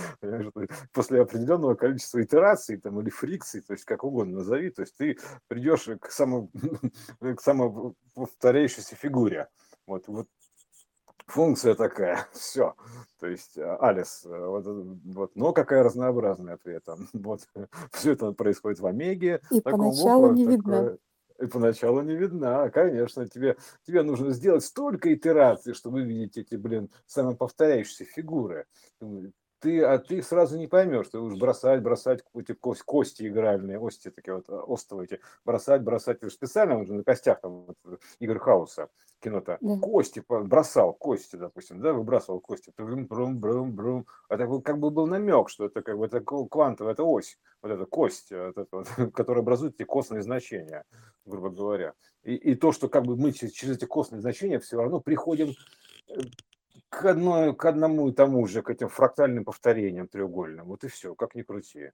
[0.92, 5.18] После определенного количества итераций там, или фрикций, то есть как угодно назови, то есть ты
[5.48, 6.48] придешь к, само,
[7.20, 9.48] к самоповторяющейся фигуре.
[9.86, 10.28] Вот, вот
[11.26, 12.74] функция такая, все.
[13.18, 17.08] То есть а, Алис, э, вот, вот, но какая разнообразная при этом.
[17.12, 17.42] Вот,
[17.92, 19.40] все это происходит в Омеге.
[19.50, 20.98] И поначалу не такое, видно.
[21.40, 23.26] И поначалу не видна, конечно.
[23.26, 28.66] Тебе, тебе нужно сделать столько итераций, чтобы видеть эти, блин, самоповторяющиеся фигуры
[29.60, 34.10] ты, а ты сразу не поймешь, ты уж бросать, бросать эти кости, кости игральные, ости
[34.10, 38.88] такие вот, а, остовые эти, бросать, бросать, специально уже на костях там вот, Игорь Хауса
[39.20, 39.76] кино-то, да.
[39.78, 45.06] кости бросал, кости, допустим, да, выбрасывал кости, брум, брум, брум, брум, это как бы был
[45.06, 48.88] намек, что это как бы это квантовая, это ось, вот эта кость, вот это вот,
[49.14, 50.84] которая образует эти костные значения,
[51.26, 51.94] грубо говоря.
[52.22, 55.54] И, и то, что как бы мы через, через эти костные значения все равно приходим
[56.08, 56.14] э,
[56.90, 60.66] к, одной, к одному и тому же, к этим фрактальным повторениям треугольным.
[60.66, 61.92] Вот и все, как ни крути.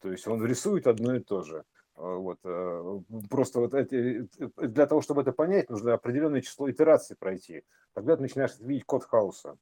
[0.00, 1.64] То есть он рисует одно и то же.
[1.94, 6.70] А, вот, э, просто вот эти, э, для того, чтобы это понять, нужно определенное число
[6.70, 7.62] итераций пройти.
[7.92, 9.56] Тогда ты начинаешь видеть код хаоса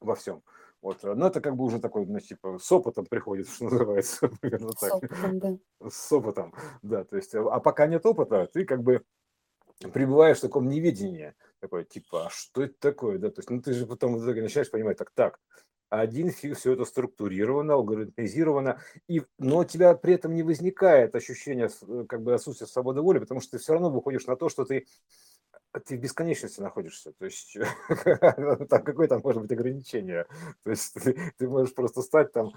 [0.00, 0.42] во всем.
[0.80, 1.02] Вот.
[1.02, 4.28] Но это как бы уже такой, ну, типа, с опытом приходит, что называется.
[4.40, 4.90] Примерно так.
[4.90, 5.58] С опытом, да.
[5.90, 7.04] С опытом, да.
[7.04, 9.02] То есть, а пока нет опыта, ты как бы
[9.92, 13.72] пребываешь в таком неведении, такой, типа, а что это такое, да, то есть, ну, ты
[13.72, 15.38] же потом в начинаешь понимать, так, так,
[15.90, 21.68] один фиг все это структурировано, алгоритмизировано, и, но у тебя при этом не возникает ощущения
[21.68, 24.64] э, как бы отсутствия свободы воли, потому что ты все равно выходишь на то, что
[24.64, 24.86] ты
[25.78, 27.12] ты в бесконечности находишься.
[27.12, 27.56] То есть
[28.68, 30.26] там какое там может быть ограничение?
[30.62, 32.52] То есть ты, ты можешь просто стать там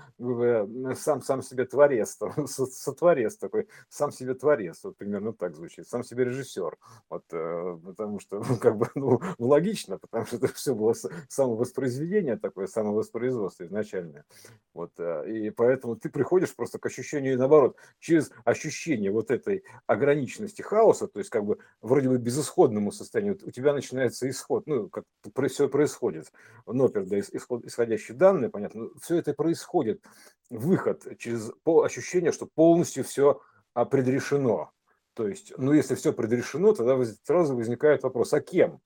[0.95, 6.03] сам сам себе творец, там, сотворец такой, сам себе творец, вот примерно так звучит, сам
[6.03, 6.78] себе режиссер.
[7.09, 10.95] Вот, э, потому что, как бы, ну, логично, потому что это все было
[11.30, 14.26] самовоспроизведение такое, самовоспроизводство изначальное.
[14.74, 20.61] Вот, э, и поэтому ты приходишь просто к ощущению, наоборот, через ощущение вот этой ограниченности
[20.61, 23.02] хаоса, то есть как бы вроде бы безысходному состоянию,
[23.43, 25.05] у тебя начинается исход, ну, как
[25.49, 26.31] все происходит,
[26.65, 30.03] нопер, да, исход, исходящие данные, понятно, все это происходит,
[30.49, 33.41] выход через ощущение, что полностью все
[33.91, 34.71] предрешено.
[35.13, 38.81] То есть, ну, если все предрешено, тогда сразу возникает вопрос, а кем?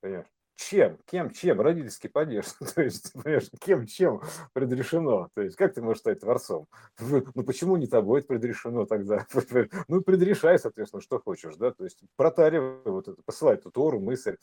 [0.00, 0.26] Понимаешь?
[0.56, 4.20] Чем, кем, чем, родительский падеж, то есть, понимаешь, кем, чем
[4.52, 6.66] предрешено, то есть, как ты можешь стать творцом?
[6.98, 9.26] Ну, почему не тобой это предрешено тогда?
[9.88, 14.36] Ну, предрешай, соответственно, что хочешь, да, то есть, протаривай вот это, посылай эту Тору, мысль,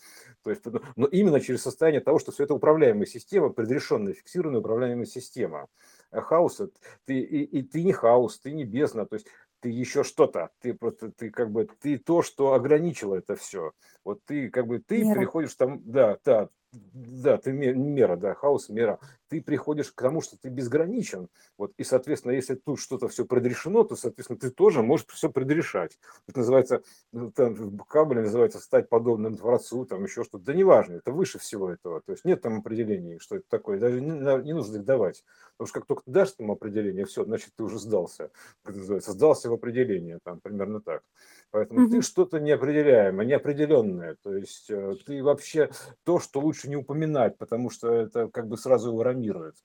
[0.44, 0.64] то есть,
[0.96, 5.68] но именно через состояние того, что все это управляемая система, предрешенная, фиксированная управляемая система,
[6.12, 6.70] хаоса,
[7.06, 9.28] ты, и, и ты не хаос, ты не бездна, то есть
[9.60, 13.74] ты еще что-то, ты просто, ты как бы, ты то, что ограничило это все.
[14.04, 15.20] Вот ты как бы, ты мера.
[15.20, 19.00] переходишь там, да, да, да, ты мера, да, хаос, мера.
[19.28, 21.30] Ты приходишь к тому, что ты безграничен.
[21.58, 25.98] Вот, и, соответственно, если тут что-то все предрешено, то, соответственно, ты тоже можешь все предрешать.
[26.28, 30.46] Это называется, ну, там, в Кабеле называется стать подобным Творцу, там еще что-то.
[30.46, 32.02] Да неважно, это выше всего этого.
[32.02, 33.80] То есть нет там определений, что это такое.
[33.80, 35.24] Даже не, не нужно их давать.
[35.58, 38.32] Потому что как только ты дашь там определение, все, значит, ты уже сдался.
[38.64, 41.04] Как называется, сдался в определение, там, примерно так.
[41.52, 41.92] Поэтому угу.
[41.92, 44.18] ты что-то неопределяемое, неопределенное.
[44.22, 45.72] То есть э, ты вообще
[46.04, 49.56] то, что лучше не упоминать, потому что это как бы сразу его рамирует.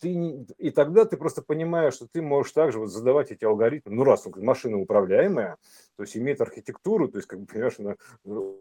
[0.00, 3.94] Ты, и тогда ты просто понимаешь, что ты можешь также вот задавать эти алгоритмы.
[3.94, 5.58] Ну, раз машина управляемая,
[5.96, 7.96] то есть имеет архитектуру, то есть, как бы, понимаешь, на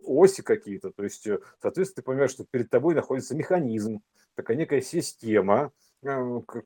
[0.03, 4.01] оси какие-то, то есть, э, соответственно, ты понимаешь, что перед тобой находится механизм,
[4.35, 5.71] такая некая система,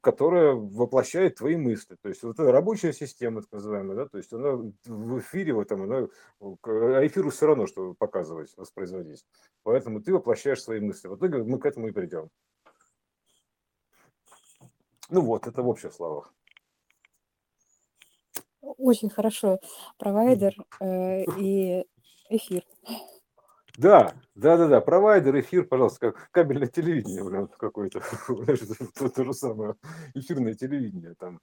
[0.02, 1.96] которая воплощает твои мысли.
[2.02, 4.52] То есть вот эта рабочая система, так называемая, да, то есть она
[4.86, 6.08] в эфире, в этом, она,
[6.42, 9.26] а эфиру все равно, что показывать, воспроизводить.
[9.64, 11.08] Поэтому ты воплощаешь свои мысли.
[11.08, 12.30] В итоге мы к этому и придем.
[15.10, 16.34] Ну вот, это в общих словах.
[18.62, 19.60] Очень хорошо.
[19.98, 21.86] Провайдер э, и
[22.30, 22.64] эфир.
[23.80, 28.02] Да, да, да, да, провайдер, эфир, пожалуйста, как кабельное телевидение, блин, какое-то,
[28.98, 29.76] то, то же самое,
[30.14, 31.40] эфирное телевидение, там,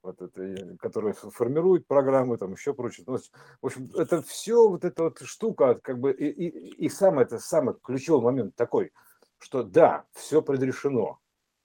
[0.00, 3.02] вот это, которое формирует программы, там, еще прочее.
[3.08, 7.18] Ну, в общем, это все вот эта вот штука, как бы, и, и, и сам
[7.18, 8.92] это, самый ключевой момент такой,
[9.38, 11.18] что да, все предрешено.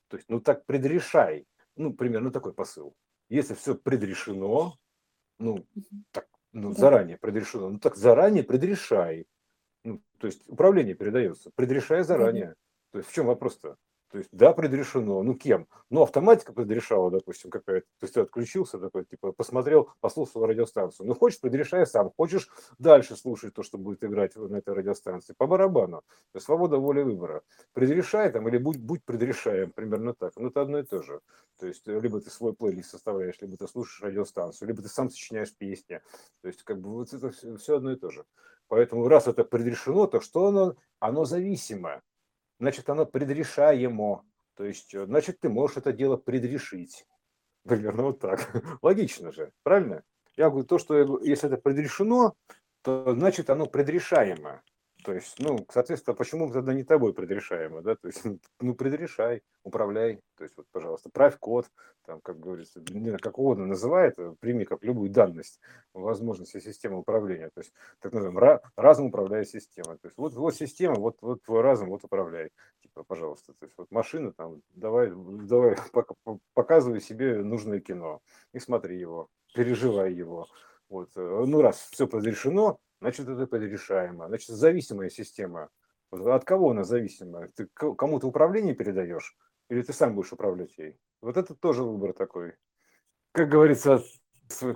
[0.08, 1.46] То есть, ну так предрешай.
[1.76, 2.96] Ну, примерно такой посыл.
[3.30, 4.74] Если все предрешено,
[5.38, 5.68] ну,
[6.12, 9.28] так, ну, заранее предрешено, ну так заранее предрешай.
[9.86, 12.48] Ну, то есть управление передается, предрешай заранее.
[12.48, 12.56] Да.
[12.92, 13.78] То есть в чем вопрос-то?
[14.16, 15.24] То есть, да, предрешено.
[15.24, 15.68] Ну, кем?
[15.90, 17.86] Ну, автоматика предрешала, допустим, какая-то.
[18.00, 21.08] То есть, ты отключился, такой, типа, посмотрел, послушал радиостанцию.
[21.08, 22.12] Ну, хочешь, предрешай сам.
[22.16, 25.36] Хочешь дальше слушать то, что будет играть на этой радиостанции.
[25.38, 25.98] По барабану.
[26.32, 27.42] То есть, свобода воли выбора.
[27.74, 29.72] Предрешай там или будь, будь предрешаем.
[29.72, 30.32] Примерно так.
[30.38, 31.20] Ну, это одно и то же.
[31.60, 35.54] То есть, либо ты свой плейлист составляешь, либо ты слушаешь радиостанцию, либо ты сам сочиняешь
[35.54, 36.00] песни.
[36.42, 38.24] То есть, как бы, вот это все, все одно и то же.
[38.68, 40.76] Поэтому, раз это предрешено, то что оно?
[41.00, 42.02] Оно зависимое
[42.60, 44.24] значит, оно предрешаемо.
[44.56, 47.06] То есть, э, значит, ты можешь это дело предрешить.
[47.64, 48.40] Примерно вот так.
[48.82, 50.04] Логично же, правильно?
[50.38, 52.36] Я говорю, то, что если это предрешено,
[52.82, 54.62] то значит оно предрешаемо.
[55.06, 57.96] То есть, ну, соответственно, почему тогда не тобой предрешаемо, да?
[57.96, 58.24] То есть,
[58.60, 60.20] ну, предрешай, управляй.
[60.36, 61.68] То есть, вот, пожалуйста, правь код,
[62.08, 65.60] там, как говорится, не знаю, как угодно называй это, прими как любую данность,
[65.94, 67.52] возможности системы управления.
[67.54, 69.98] То есть, так называемый разум управляет системой.
[70.00, 72.50] То есть, вот, вот система, вот, вот твой разум, вот управляй.
[72.82, 73.54] Типа, пожалуйста.
[73.54, 75.78] То есть, вот машина там, давай, давай,
[76.56, 78.22] показывай себе нужное кино
[78.54, 80.48] и смотри его, переживай его.
[80.90, 81.10] Вот.
[81.16, 84.28] Э, ну, раз все разрешено, значит, это решаемо.
[84.28, 85.70] Значит, зависимая система.
[86.12, 87.52] От кого она зависимая?
[87.56, 89.36] Ты кому-то управление передаешь?
[89.70, 91.00] Или ты сам будешь управлять ей?
[91.22, 92.54] Вот это тоже выбор такой.
[93.32, 94.04] Как говорится,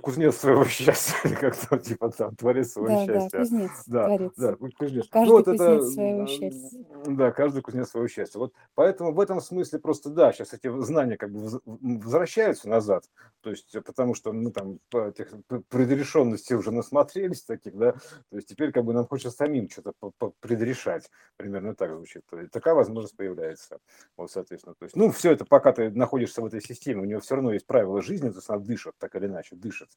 [0.02, 3.30] кузнец своего счастья, или как то типа там, творец своего да, счастья.
[3.30, 4.32] Да, кузнец, да, творец.
[4.36, 5.08] Да, кузнец.
[5.10, 6.84] Каждый ну, вот кузнец это, своего счастья.
[7.06, 8.38] Да, каждый кузнец своего счастья.
[8.38, 13.04] Вот поэтому в этом смысле просто, да, сейчас эти знания как бы возвращаются назад,
[13.40, 15.32] то есть потому что мы там по этих
[15.68, 19.94] предрешенностей уже насмотрелись таких, да, то есть теперь как бы нам хочется самим что-то
[20.40, 22.22] предрешать, примерно так звучит.
[22.28, 23.78] То есть такая возможность появляется.
[24.16, 27.20] Вот, соответственно, то есть, ну, все это, пока ты находишься в этой системе, у него
[27.20, 29.90] все равно есть правила жизни, то есть она дышит так или иначе, дышит.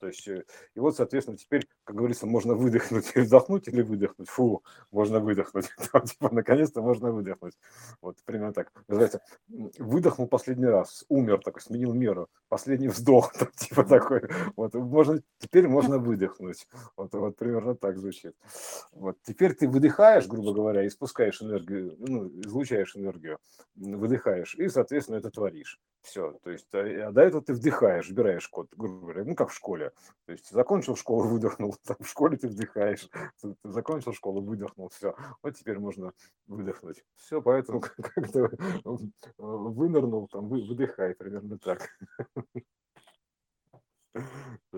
[0.00, 0.44] То есть, э,
[0.74, 4.28] и вот, соответственно, теперь, как говорится, можно выдохнуть и вдохнуть или выдохнуть.
[4.30, 5.66] Фу, можно выдохнуть.
[6.06, 7.54] типа, наконец-то можно выдохнуть.
[8.00, 8.72] Вот, примерно так.
[8.88, 12.28] Называется, выдохнул последний раз, умер, такой, сменил меру.
[12.48, 14.22] Последний вздох, там, типа такой.
[14.56, 16.66] Вот, можно, теперь можно выдохнуть.
[16.96, 18.34] Вот, вот примерно так звучит.
[18.92, 23.38] Вот, теперь ты выдыхаешь, грубо говоря, и спускаешь энергию, ну, излучаешь энергию,
[23.74, 25.78] выдыхаешь, и, соответственно, это творишь.
[26.02, 29.50] Все, то есть, а, а до этого ты вдыхаешь, вбираешь код, грубо говоря, ну, как
[29.50, 29.92] в школе.
[30.24, 33.08] То есть, закончил школу, выдохнул, там, в школе ты вдыхаешь,
[33.42, 36.12] ты закончил школу, выдохнул, все, вот теперь можно
[36.46, 37.04] выдохнуть.
[37.16, 37.80] Все, поэтому
[38.14, 38.50] как-то
[39.36, 41.88] вынырнул, там, выдыхай, примерно так.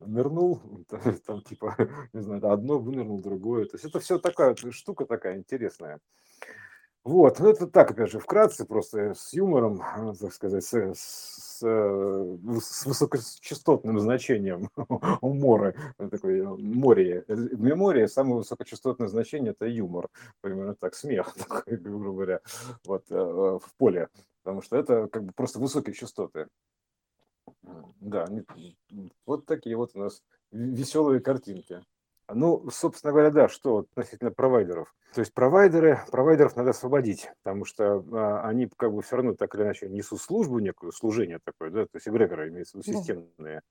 [0.00, 1.76] Нырнул, там, там типа,
[2.12, 3.66] не знаю, одно вынырнул, другое.
[3.66, 6.00] То есть это все такая штука такая интересная.
[7.06, 11.60] Вот, ну это так, опять же, вкратце, просто с юмором, а, так сказать, с, с,
[11.60, 14.70] с высокочастотным значением
[15.20, 17.24] умора, такой море.
[17.28, 20.08] В мемории самое высокочастотное значение– это юмор,
[20.40, 22.40] примерно так, смех, такой, грубо говоря,
[22.84, 24.08] вот, э, в поле,
[24.42, 26.48] потому что это как бы просто высокие частоты.
[28.00, 28.26] Да,
[29.26, 31.84] вот такие вот у нас веселые картинки.
[32.32, 34.94] Ну, собственно говоря, да, что относительно провайдеров.
[35.14, 39.54] То есть провайдеры, провайдеров надо освободить, потому что а, они как бы все равно так
[39.54, 43.62] или иначе несут службу некую, служение такое, да, то есть эгрегоры имеются в виду системные.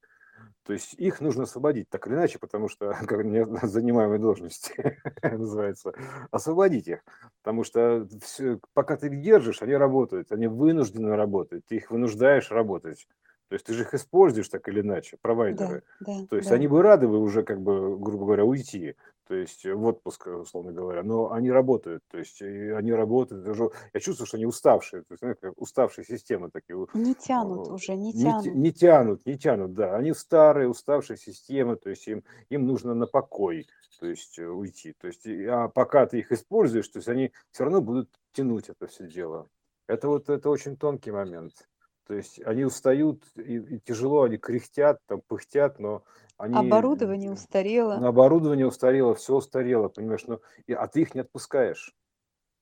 [0.64, 5.93] То есть их нужно освободить так или иначе, потому что как не занимаемые должности называется,
[6.32, 6.99] освободить их,
[7.43, 12.51] потому что все, пока ты их держишь, они работают, они вынуждены работать, ты их вынуждаешь
[12.51, 13.08] работать.
[13.50, 15.84] То есть ты же их используешь так или иначе, провайдеры.
[16.00, 16.56] Да, да, То есть да.
[16.56, 18.96] они бы рады бы уже, как бы, грубо говоря, уйти,
[19.28, 24.00] то есть в отпуск, условно говоря, но они работают, то есть они работают, уже, я
[24.00, 26.88] чувствую, что они уставшие, то есть знаете, как уставшие системы такие.
[26.93, 28.46] Не тянут уже, не тянут.
[28.46, 32.93] Не, не тянут, не тянут, да, они старые, уставшие системы, то есть им, им нужно
[32.93, 33.68] на покой,
[34.00, 37.64] то есть э, уйти, то есть, а пока ты их используешь, то есть они все
[37.64, 39.50] равно будут тянуть это все дело.
[39.88, 41.68] Это вот, это очень тонкий момент.
[42.08, 46.03] То есть они устают, и, и тяжело, они кряхтят, там, пыхтят, но
[46.38, 46.56] они...
[46.56, 47.95] Оборудование устарело.
[47.95, 51.95] Оборудование устарело, все устарело, понимаешь, но, и, а ты их не отпускаешь.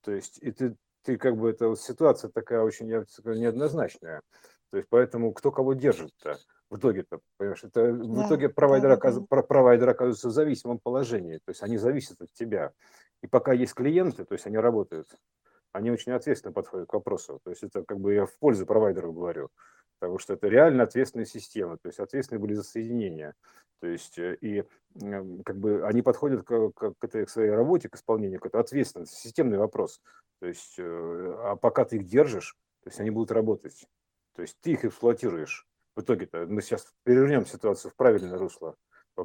[0.01, 4.21] То есть и ты, ты как бы, это вот ситуация такая очень я скажу, неоднозначная.
[4.71, 6.37] То есть поэтому кто кого держит-то
[6.69, 9.19] в итоге-то, понимаешь, это да, в итоге провайдер, да, оказ...
[9.19, 9.25] да.
[9.25, 12.71] провайдер оказывается в зависимом положении, то есть они зависят от тебя.
[13.21, 15.07] И пока есть клиенты, то есть они работают
[15.73, 17.39] они очень ответственно подходят к вопросу.
[17.43, 19.49] То есть это как бы я в пользу провайдеров говорю,
[19.99, 23.33] потому что это реально ответственная система, то есть ответственные были за соединение.
[23.81, 24.63] То есть э, и
[25.43, 29.15] как бы они подходят к, к, этой к своей работе, к исполнению, к этой ответственности,
[29.15, 30.01] системный вопрос.
[30.39, 33.85] То есть, э, а пока ты их держишь, то есть они будут работать.
[34.35, 35.67] То есть ты их эксплуатируешь.
[35.95, 38.75] В итоге-то мы сейчас перевернем ситуацию в правильное русло.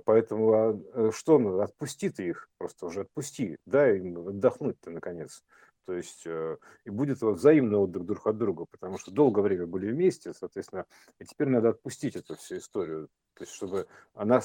[0.05, 5.42] Поэтому а, э, что, ну, отпусти ты их, просто уже отпусти, дай им отдохнуть-то наконец.
[5.89, 9.91] То есть э, и будет взаимный отдых друг от друга, потому что долгое время были
[9.91, 10.84] вместе, соответственно,
[11.18, 14.43] и теперь надо отпустить эту всю историю, то есть чтобы она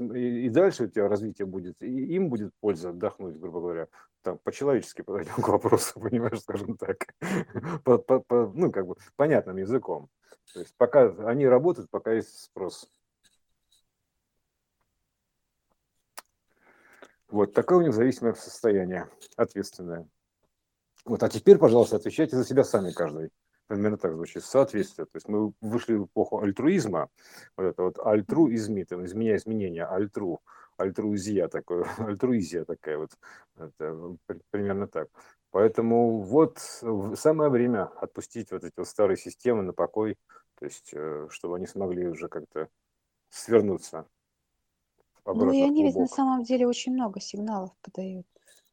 [0.00, 3.86] и дальше у тебя развитие будет, и им будет польза отдохнуть, грубо говоря,
[4.22, 7.14] там по-человечески подойдем к вопросу, понимаешь, скажем так,
[7.84, 10.08] по, по, по, ну как бы понятным языком.
[10.52, 12.90] То есть пока они работают, пока есть спрос.
[17.28, 20.08] Вот такое у них зависимое состояние, ответственное.
[21.04, 23.30] Вот, а теперь, пожалуйста, отвечайте за себя сами каждый.
[23.66, 24.44] Примерно так звучит.
[24.44, 25.06] Соответствие.
[25.06, 27.08] То есть мы вышли в эпоху альтруизма.
[27.56, 30.40] Вот это вот альтруизм, это изменя изменения, альтру,
[30.76, 33.10] альтруизия такое, альтруизия такая вот.
[33.56, 34.16] Это
[34.50, 35.08] примерно так.
[35.52, 40.16] Поэтому вот самое время отпустить вот эти вот старые системы на покой,
[40.58, 42.68] то есть э, чтобы они смогли уже как-то
[43.30, 44.06] свернуться.
[45.26, 48.26] Ну и они ведь на самом деле очень много сигналов подают.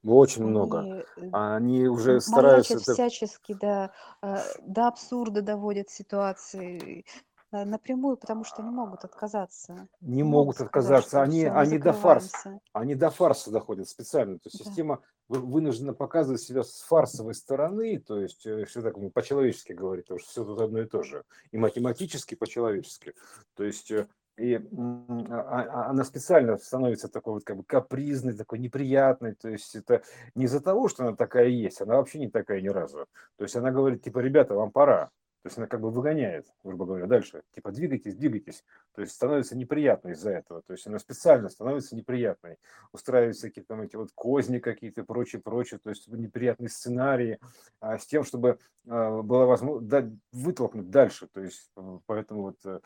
[0.04, 0.80] Очень много.
[0.80, 3.91] Они э, Они уже стараются маячат всячески, да,
[4.22, 7.06] э, до абсурда доводят ситуации
[7.52, 9.88] э, напрямую, потому что не могут отказаться.
[10.02, 11.10] Не могут сказать, отказаться.
[11.10, 14.38] что Они, все, они до фарса, они до фарса доходят специально.
[14.38, 14.66] То есть Да.
[14.66, 20.06] система вы- вынуждена показывать себя с фарсовой стороны, то есть все так ну, по-человечески говорить,
[20.06, 21.24] потому что все тут одно и то же.
[21.52, 23.14] И математически, по-человечески.
[23.56, 23.91] То есть
[24.38, 29.34] и м, а- а- она специально становится такой вот как бы капризной, такой неприятной.
[29.34, 30.04] То есть это
[30.36, 33.08] не из-за того, что она такая есть, она вообще не такая ни разу.
[33.38, 35.10] То есть она говорит, типа, ребята, вам пора.
[35.44, 37.42] То есть она как бы выгоняет, грубо говоря, дальше.
[37.56, 38.66] Типа, двигайтесь, двигайтесь.
[38.94, 40.62] То есть становится неприятной из-за этого.
[40.64, 42.58] То есть она специально становится неприятной.
[42.92, 45.80] Устраивает всякие там эти вот козни какие-то, прочее, прочее.
[45.82, 47.40] То есть неприятные сценарии
[47.80, 48.60] а, с тем, чтобы
[48.90, 51.28] а, было возможно вытолкнуть дальше.
[51.28, 52.80] То есть э, поэтому вот э,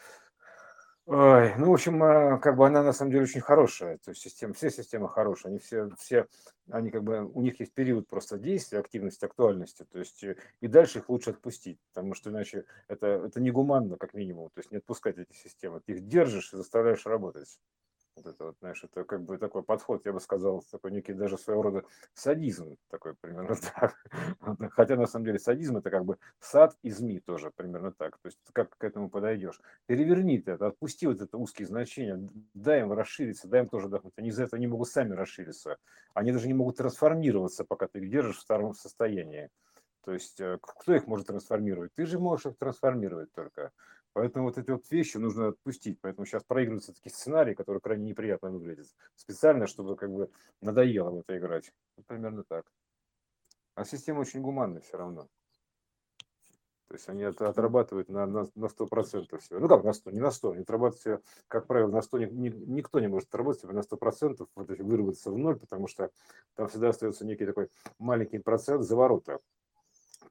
[1.07, 3.97] Ой, ну, в общем, а, как бы она на самом деле очень хорошая.
[3.97, 6.27] То есть система, все системы хорошие, они все, все,
[6.69, 9.83] они как бы, у них есть период просто действия, активности, актуальности.
[9.91, 14.13] То есть э, и дальше их лучше отпустить, потому что иначе это, это негуманно, как
[14.13, 14.49] минимум.
[14.53, 15.81] То есть не отпускать эти системы.
[15.85, 17.59] Ты их держишь и заставляешь работать.
[18.23, 21.37] Вот это вот, знаешь, это как бы такой подход, я бы сказал, такой некий даже
[21.37, 23.95] своего рода садизм, такой примерно так.
[24.71, 28.17] Хотя на самом деле садизм это как бы сад и зми тоже примерно так.
[28.19, 29.59] То есть как к этому подойдешь.
[29.87, 34.13] Переверни это, отпусти вот это узкие значения, дай им расшириться, дай им тоже отдохнуть.
[34.17, 35.77] Они из-за этого не могут сами расшириться.
[36.13, 39.49] Они даже не могут трансформироваться, пока ты их держишь в старом состоянии.
[40.03, 41.91] То есть э, кто их может трансформировать?
[41.95, 43.71] Ты же можешь их трансформировать только.
[44.13, 45.99] Поэтому вот эти вот вещи нужно отпустить.
[46.01, 48.87] Поэтому сейчас проигрываются такие сценарии, которые крайне неприятно выглядят.
[49.15, 50.29] Специально, чтобы как бы
[50.61, 51.71] надоело в это играть.
[51.95, 52.65] Вот примерно так.
[53.75, 55.29] А система очень гуманная все равно.
[56.87, 59.59] То есть они это отрабатывают на, на, на 100% всего.
[59.61, 60.51] Ну как на 100, не на 100.
[60.51, 62.17] Они отрабатывают все, как правило, на 100.
[62.17, 66.11] Ни, ни, никто не может отработать на 100%, вот, вырваться в ноль, потому что
[66.55, 69.39] там всегда остается некий такой маленький процент заворота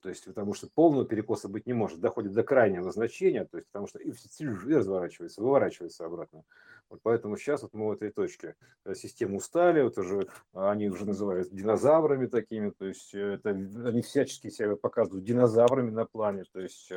[0.00, 3.68] то есть потому что полного перекоса быть не может, доходит до крайнего значения, то есть
[3.68, 6.44] потому что и, и разворачивается, выворачивается обратно.
[6.90, 8.56] Вот поэтому сейчас вот мы в этой точке.
[8.94, 14.74] Систему устали, вот уже они уже называют динозаврами такими, то есть это, они всячески себя
[14.74, 16.90] показывают динозаврами на плане, то есть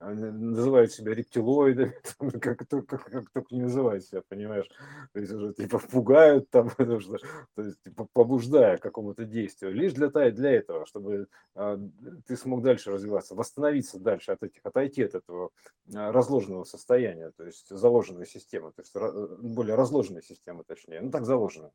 [0.00, 1.94] называют себя рептилоидами,
[2.40, 4.68] как, как, как, как только не называют себя, понимаешь?
[5.12, 6.70] То есть уже типа пугают там,
[7.00, 7.18] что,
[7.54, 11.78] то есть типа побуждая к какому-то действию, лишь для, для этого, чтобы а,
[12.26, 15.50] ты смог дальше развиваться, восстановиться дальше от этих, отойти от этого
[15.92, 18.92] разложенного состояния, то есть заложенной системы, то есть
[19.36, 21.72] более разложенная система, точнее, ну так заложено.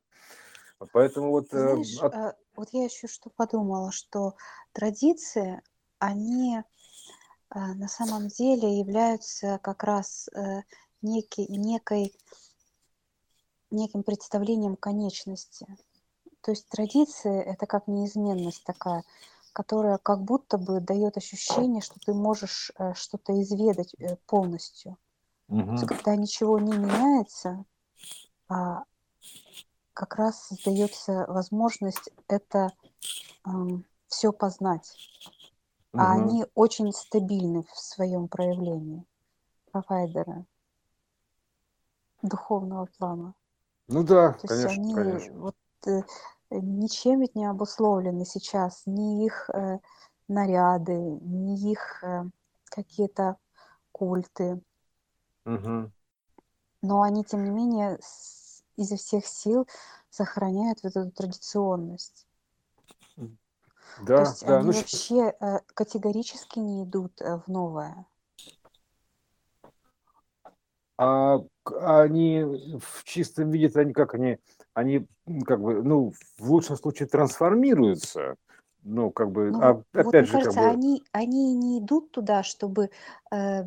[0.92, 1.52] Поэтому вот...
[1.52, 2.36] Э, Знаешь, от...
[2.56, 4.34] вот я еще что подумала, что
[4.72, 5.62] традиции,
[5.98, 6.62] они э,
[7.54, 10.62] на самом деле являются как раз э,
[11.02, 12.12] некий, некой,
[13.70, 15.66] неким представлением конечности.
[16.40, 19.04] То есть традиции– это как неизменность такая,
[19.52, 23.94] которая как будто бы дает ощущение, что ты можешь что-то изведать
[24.26, 24.96] полностью.
[25.52, 25.86] Угу.
[25.86, 27.64] Когда ничего не меняется,
[28.48, 28.84] а
[29.92, 32.72] как раз создается возможность это
[33.44, 33.50] э,
[34.06, 34.96] все познать.
[35.92, 36.02] Угу.
[36.02, 39.04] А они очень стабильны в своем проявлении,
[39.70, 40.46] провайдеры
[42.22, 43.34] духовного плана.
[43.88, 45.38] Ну да, То конечно, есть они конечно.
[45.38, 46.02] вот э,
[46.50, 49.80] ничем ведь не обусловлены сейчас, ни их э,
[50.28, 52.24] наряды, ни их э,
[52.70, 53.36] какие-то
[53.90, 54.62] культы.
[55.44, 55.90] Угу.
[56.82, 59.66] Но они, тем не менее, с, изо всех сил
[60.10, 62.26] сохраняют вот эту традиционность.
[63.16, 68.06] То Да, есть да, они ну вообще э, категорически не идут э, в новое.
[70.96, 71.40] а
[72.02, 74.38] они в чистом виде, они как они,
[74.74, 75.06] они
[75.46, 78.36] как бы, ну, в лучшем случае трансформируются,
[78.82, 82.12] ну, как бы, Ну а вот опять же, как кажется, бы, они, они не идут
[82.12, 82.90] туда, чтобы
[83.30, 83.64] э,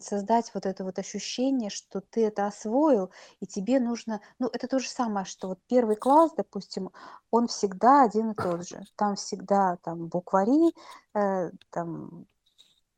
[0.00, 4.20] создать вот это вот ощущение, что ты это освоил, и тебе нужно...
[4.38, 6.90] Ну, это то же самое, что вот первый класс, допустим,
[7.30, 8.82] он всегда один и тот же.
[8.96, 10.72] Там всегда там буквари,
[11.14, 12.26] э, там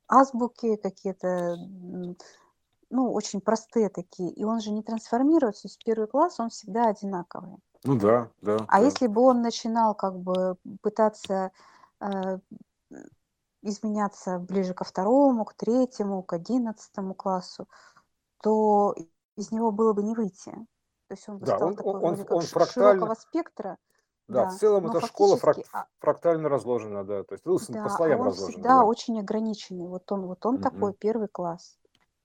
[0.07, 1.57] азбуки какие-то,
[2.89, 4.31] ну, очень простые такие.
[4.31, 5.63] И он же не трансформируется.
[5.63, 7.57] То есть первый класс, он всегда одинаковый.
[7.83, 11.51] ну да, да, А да, если бы он начинал как бы пытаться
[11.99, 12.39] э,
[13.61, 17.67] изменяться ближе ко второму, к третьему, к одиннадцатому классу,
[18.41, 18.95] то
[19.35, 20.51] из него было бы не выйти.
[21.07, 23.15] То есть он бы да, стал он, он, такой он, как он ш- широкого фрактально,
[23.15, 23.77] спектра,
[24.27, 27.57] да, в да, целом но эта школа фрак- а, фрактально разложена, да, то есть ну,
[27.59, 29.87] с- по да, а слоям он всегда да, очень ограниченный.
[29.87, 31.77] Вот он, вот он такой первый класс.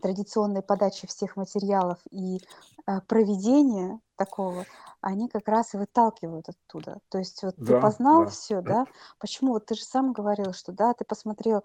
[0.00, 2.38] традиционной подачи всех материалов и
[2.86, 4.64] э, проведения такого,
[5.00, 7.00] они как раз и выталкивают оттуда.
[7.08, 8.86] То есть вот ты да, познал да, все, да?
[9.18, 9.52] Почему?
[9.52, 11.64] Вот ты же сам говорил, что да, ты посмотрел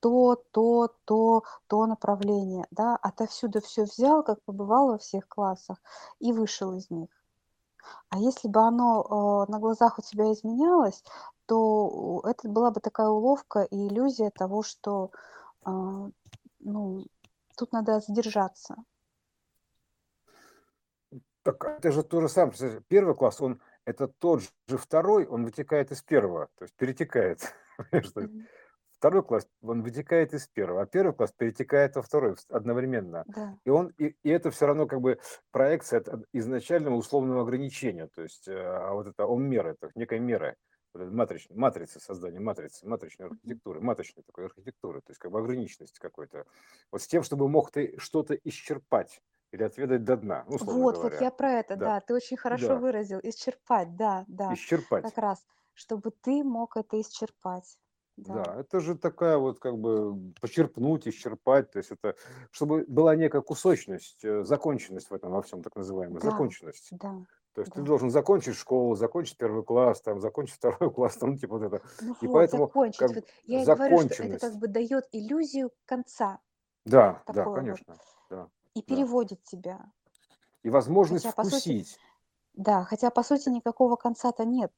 [0.00, 5.78] то, то, то, то направление, да, отовсюду все взял, как побывал во всех классах,
[6.20, 7.10] и вышел из них.
[8.10, 11.02] А если бы оно э, на глазах у тебя изменялось,
[11.46, 15.10] то э, это была бы такая уловка и иллюзия того, что
[15.64, 16.10] а,
[16.60, 17.06] ну,
[17.58, 18.76] тут надо задержаться.
[21.42, 22.82] Так это же то же самое.
[22.88, 27.54] Первый класс, он это тот же второй, он вытекает из первого, то есть перетекает.
[28.98, 33.22] Второй класс, он вытекает из первого, а первый класс перетекает во второй одновременно.
[33.28, 33.56] Да.
[33.64, 35.20] И, он, и, и это все равно как бы
[35.52, 38.08] проекция от изначального условного ограничения.
[38.08, 40.56] То есть, э, а вот это он мера, это некая мера,
[40.98, 45.38] вот эта матрич, матрицы создания матрицы, матричной архитектуры, матричной такой архитектуры, то есть как бы
[45.38, 46.44] ограниченность какой-то.
[46.92, 49.22] Вот с тем, чтобы мог ты что-то исчерпать
[49.52, 51.24] или отведать до дна, ну, Вот, вот говоря.
[51.24, 53.20] я про это, Да, да, ты очень хорошо да, выразил.
[53.22, 55.04] Исчерпать, да, да, исчерпать.
[55.04, 57.78] как раз, чтобы ты мог это исчерпать.
[58.16, 58.34] Да.
[58.34, 62.16] Да, это же такая вот как бы почерпнуть, исчерпать, то есть это,
[62.50, 66.88] чтобы была некая кусочность, э, законченность в этом во всем, так называемая, Да, законченность.
[66.90, 67.26] да,
[67.58, 67.86] То есть ты да.
[67.86, 71.82] должен закончить школу, закончить первый класс, там, закончить второй класс, там, ну, типа вот это.
[72.00, 72.98] Ну И вот, поэтому закончить.
[72.98, 76.38] как Вот я и говорю, что это как бы дает иллюзию конца,
[76.84, 77.96] да, да, вот, конечно,
[78.30, 78.86] да, и да.
[78.86, 79.80] переводит тебя.
[80.62, 81.98] И возможность Хотя, по сути, вкусить
[82.54, 84.72] да, хотя, по сути, никакого конца-то нет,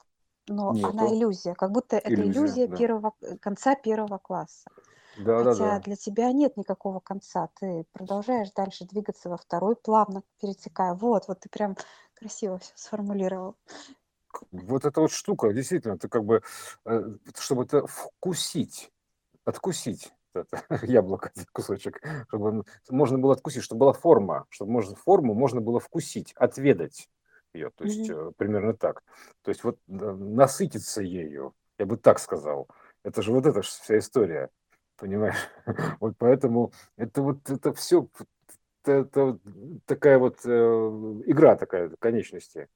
[0.48, 4.70] но она нету, иллюзия, как будто это иллюзия, иллюзия да, первого, э, конца первого класса.
[5.18, 5.80] да, да, Хотя да.
[5.80, 10.94] для тебя нет никакого конца, ты продолжаешь дальше двигаться во второй, плавно перетекая.
[10.94, 11.76] Вот, вот ты прям
[12.20, 13.56] красиво все сформулировал.
[14.52, 16.42] Вот эта вот штука, действительно, ты как бы,
[16.84, 17.02] э,
[17.38, 18.92] чтобы это вкусить,
[19.44, 25.60] откусить это яблоко, кусочек, чтобы можно было откусить, чтобы была форма, чтобы можно, форму можно
[25.60, 27.08] было вкусить, отведать
[27.52, 29.02] ее, то есть э, примерно так.
[29.42, 32.68] То есть вот насытиться ею, я бы так сказал.
[33.02, 34.50] Это же вот эта вся история,
[34.96, 35.48] понимаешь?
[36.00, 38.08] Вот поэтому это вот это все,
[38.84, 39.38] это
[39.86, 40.50] такая вот э,
[41.26, 42.68] игра такая конечности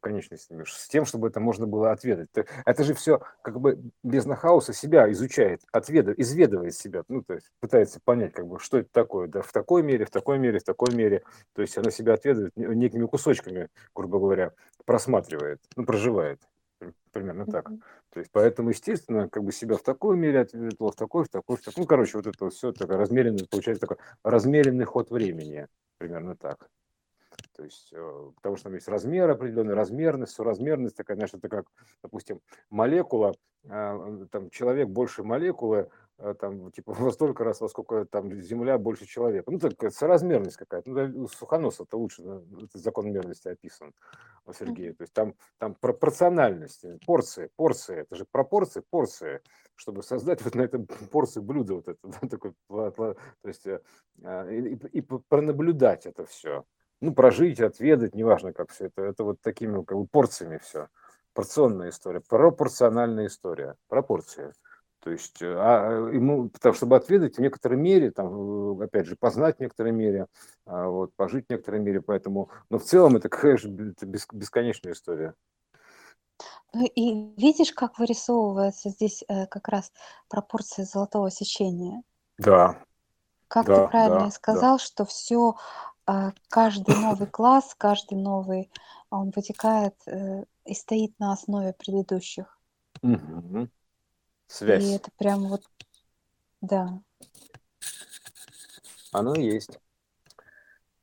[0.00, 2.28] конечностями, с тем, чтобы это можно было отведать.
[2.64, 7.50] Это же все как бы без нахауса себя изучает, отведает, изведывает себя, ну, то есть
[7.60, 10.64] пытается понять, как бы, что это такое, да, в такой мере, в такой мере, в
[10.64, 11.22] такой мере.
[11.52, 14.52] То есть она себя отведает не- некими кусочками, грубо говоря,
[14.84, 16.40] просматривает, ну, проживает.
[16.84, 17.70] При- Примерно так.
[18.10, 21.56] То есть, поэтому, естественно, как бы себя в такой мере ответила, в такой, в такой,
[21.56, 21.82] в такой.
[21.82, 25.68] Ну, короче, вот это все такое размеренный, получается такой размеренный ход времени.
[25.98, 26.68] Примерно так.
[27.56, 31.66] То есть, э, потому что там есть размер определенный, размерность, соразмерность такая, знаешь, это как,
[32.02, 33.34] допустим, молекула,
[33.68, 35.88] а, там человек больше молекулы,
[36.32, 39.50] там, типа, во столько раз, во сколько там Земля больше человека.
[39.50, 40.88] Ну, такая соразмерность какая-то.
[40.88, 43.92] Ну, у Сухоноса это лучше, да, этот закон мерности описан
[44.46, 44.94] у Сергея.
[44.94, 49.42] То есть там, там пропорциональность, э, порции, порции, это же пропорции, порции,
[49.74, 52.18] чтобы создать вот на этом порции блюда вот это, да,
[52.68, 53.80] пла- то есть, э,
[54.22, 56.64] а, и, и- и пронаблюдать это все
[57.04, 60.88] ну, прожить, отведать, неважно как все это, это вот такими как бы порциями все.
[61.34, 64.52] Порционная история, пропорциональная история, пропорции.
[65.04, 69.04] То есть, э, а э, ему, потому, чтобы отведать в некоторой мере, там, э, опять
[69.04, 70.28] же, познать в некоторой мере,
[70.64, 75.34] а, вот, пожить в некоторой мере, поэтому, но в целом это, конечно, бесконечная история.
[76.72, 79.92] Ну и видишь, как вырисовывается здесь как раз
[80.30, 82.02] пропорция золотого сечения.
[82.38, 82.82] Да,
[83.48, 84.30] как ты Да, правильно и да, да.
[84.30, 85.54] сказал, что все,
[86.48, 88.70] каждый новый класс, каждый новый,
[89.10, 89.94] он вытекает
[90.64, 92.58] и стоит на основе предыдущих.
[94.60, 94.66] Мгм.
[94.70, 94.94] И Связь.
[94.94, 95.62] это прям вот,
[96.60, 97.00] да,
[99.12, 99.78] Оно есть.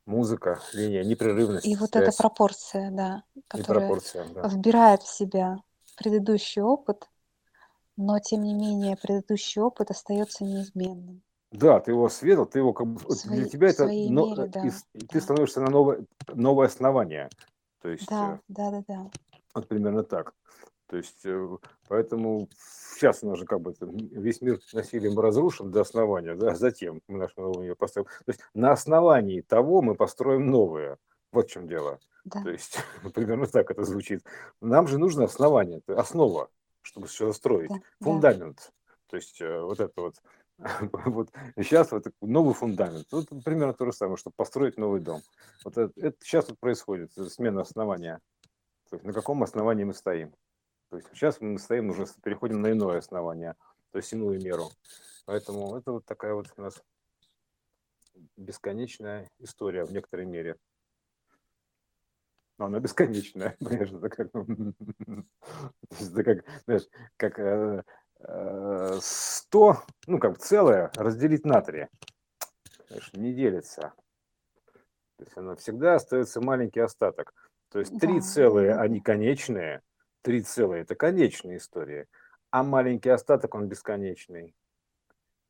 [0.04, 4.48] Музыка, линия, непрерывность, и вот эта связь пропорция, да, которая пропорция, да.
[4.48, 5.58] вбирает в себя
[5.96, 7.08] предыдущий опыт,
[7.96, 11.22] но тем не менее предыдущий опыт остается неизменным
[11.52, 14.10] Да, ты его сведал, ты его как бы, в вот для своей, тебя это, своей
[14.10, 14.70] но, мере, э, да, и
[15.06, 17.30] ты да, становишься на новое, новое основание.
[17.80, 19.10] То есть, э, да, да, да, да,
[19.54, 20.34] вот примерно так.
[20.92, 21.48] То есть, э,
[21.88, 22.50] поэтому
[22.94, 27.16] сейчас у нас же как бы весь мир насилием разрушен до основания, да, затем мы
[27.16, 28.08] наше новое поставим.
[28.26, 30.98] То есть на основании того мы построим новое.
[31.32, 31.98] Вот в чем дело.
[32.26, 32.76] да, То есть
[33.14, 34.22] примерно так это звучит.
[34.60, 36.50] Нам же нужно основание, основа,
[36.82, 38.70] чтобы что-то строить, да, да, фундамент.
[39.08, 40.16] То есть э, вот это вот,
[41.06, 43.06] вот сейчас вот новый фундамент.
[43.12, 45.22] Вот примерно то же самое, чтобы построить новый дом.
[45.64, 48.20] Вот это, это сейчас вот происходит, это смена основания.
[48.90, 50.34] То есть на каком основании мы стоим.
[50.92, 53.54] То есть сейчас мы стоим уже, переходим на иное основание,
[53.92, 54.68] то есть иную меру.
[55.24, 56.82] Поэтому это вот такая вот у нас
[58.36, 60.58] бесконечная история в некоторой мере.
[62.58, 64.28] Но она бесконечная, понимаешь, это как,
[65.98, 66.86] есть это как, знаешь,
[67.16, 67.84] как э,
[68.18, 71.88] э, 100, ну, как целое разделить на 3,
[72.88, 73.94] знаешь, не делится.
[75.16, 77.32] То есть оно всегда остается маленький остаток.
[77.70, 79.80] То есть три да, целые, они конечные,
[80.22, 82.08] три целые– это конечная история,
[82.50, 84.54] а маленький остаток, он бесконечный.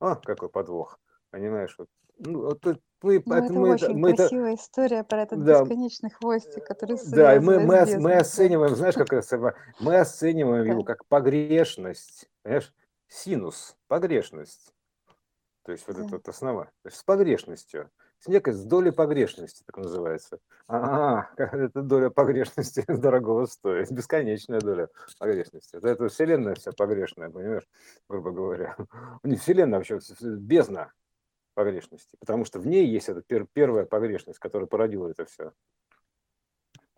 [0.01, 0.99] О, какой подвох,
[1.31, 1.74] понимаешь?
[1.78, 1.89] Вот,
[2.19, 5.23] ну, вот это мы, Ну, это это мы, это, очень мы это, красивая история про
[5.23, 9.99] этот да, бесконечный хвостик, который да, и мы, мы, мы оцениваем, знаешь, как это мы
[9.99, 12.73] оцениваем его как погрешность, понимаешь,
[13.09, 14.73] синус, погрешность.
[15.65, 16.65] То есть вот это да, вот основа.
[16.82, 17.90] То есть с погрешностью.
[18.23, 20.39] С некой с долей погрешности, так называется.
[20.69, 23.90] А, эта доля погрешности дорогого стоит.
[23.90, 25.74] Бесконечная доля погрешности.
[25.74, 27.69] Это, это вселенная вся погрешная, понимаешь,
[28.09, 28.77] грубо говоря.
[29.24, 30.93] Не вселенная вообще, бездна
[31.55, 32.16] погрешности.
[32.20, 35.53] Потому что в ней есть эта пер, первая погрешность, которая породила это все.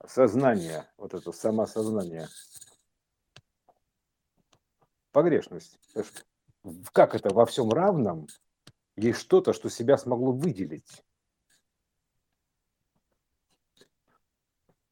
[0.07, 2.29] Сознание, вот это самосознание.
[5.11, 5.79] Погрешность.
[6.93, 8.27] Как это во всем равном
[8.97, 11.04] есть что-то, что себя смогло выделить.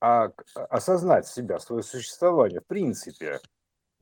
[0.03, 0.33] А
[0.69, 3.39] осознать себя, свое существование, в принципе,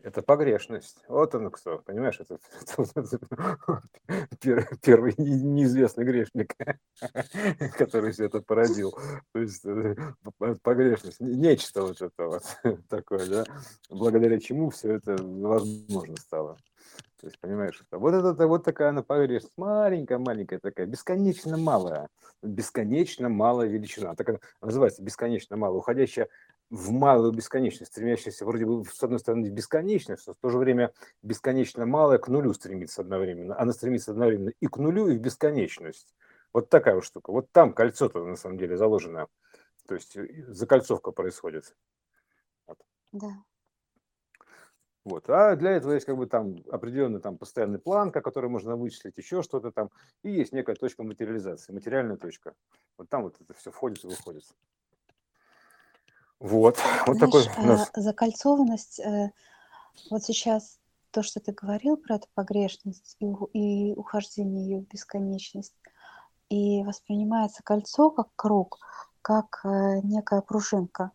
[0.02, 1.02] это погрешность.
[1.08, 2.38] Вот он кто, понимаешь, это,
[4.82, 6.54] первый неизвестный грешник,
[7.76, 8.96] который все это породил.
[9.32, 9.64] То есть
[10.62, 12.42] погрешность, нечто вот это вот
[12.88, 13.44] такое, да,
[13.88, 16.56] благодаря чему все это возможно стало.
[17.20, 22.08] То есть, понимаешь, это, вот это вот такая она погрешность, маленькая-маленькая такая, бесконечно малая,
[22.42, 24.14] бесконечно малая величина.
[24.14, 26.28] Так она называется бесконечно малая, уходящая
[26.70, 30.58] в малую бесконечность, стремящаяся вроде бы с одной стороны в бесконечность, но в то же
[30.58, 30.92] время
[31.22, 33.58] бесконечно малая к нулю стремится одновременно.
[33.58, 36.14] Она стремится одновременно и к нулю, и в бесконечность.
[36.52, 37.32] Вот такая вот штука.
[37.32, 39.26] Вот там кольцо-то на самом деле заложено.
[39.86, 40.16] То есть
[40.48, 41.76] закольцовка происходит.
[42.66, 42.78] Вот.
[43.12, 43.30] Да.
[45.04, 45.28] Вот.
[45.28, 49.42] А для этого есть как бы там определенный там постоянный план, который можно вычислить, еще
[49.42, 49.90] что-то там.
[50.22, 52.54] И есть некая точка материализации, материальная точка.
[52.96, 54.44] Вот там вот это все входит и выходит.
[56.40, 56.78] Вот.
[57.06, 57.90] Вот Знаешь, такой у нас...
[57.94, 59.30] закольцованность, э,
[60.10, 60.78] вот сейчас
[61.10, 65.74] то, что ты говорил про эту погрешность и, и ухождение ее в бесконечность,
[66.48, 68.78] и воспринимается кольцо как круг,
[69.22, 71.12] как э, некая пружинка,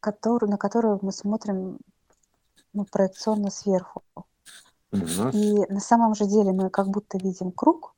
[0.00, 1.78] который, на которую мы смотрим
[2.72, 4.02] ну, проекционно сверху.
[4.92, 5.30] Угу.
[5.32, 7.92] И на самом же деле мы как будто видим круг,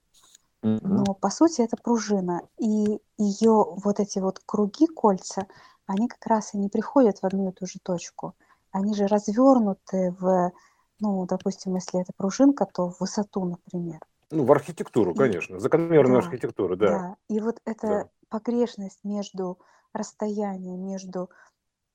[0.60, 0.80] Угу.
[0.82, 2.42] но по сути это пружина.
[2.58, 5.46] И ее вот эти вот круги, кольца,
[5.88, 8.34] они как раз и не приходят в одну и ту же точку.
[8.70, 10.52] Они же развернуты в,
[11.00, 13.98] ну, допустим, если это пружинка, то в высоту, например.
[14.30, 15.58] Ну, в архитектуру, И- конечно.
[15.58, 16.86] Закономерную да, архитектуру, да.
[16.86, 17.16] Да.
[17.28, 18.08] И вот эта Да.
[18.28, 19.58] погрешность между
[19.94, 21.30] расстоянием между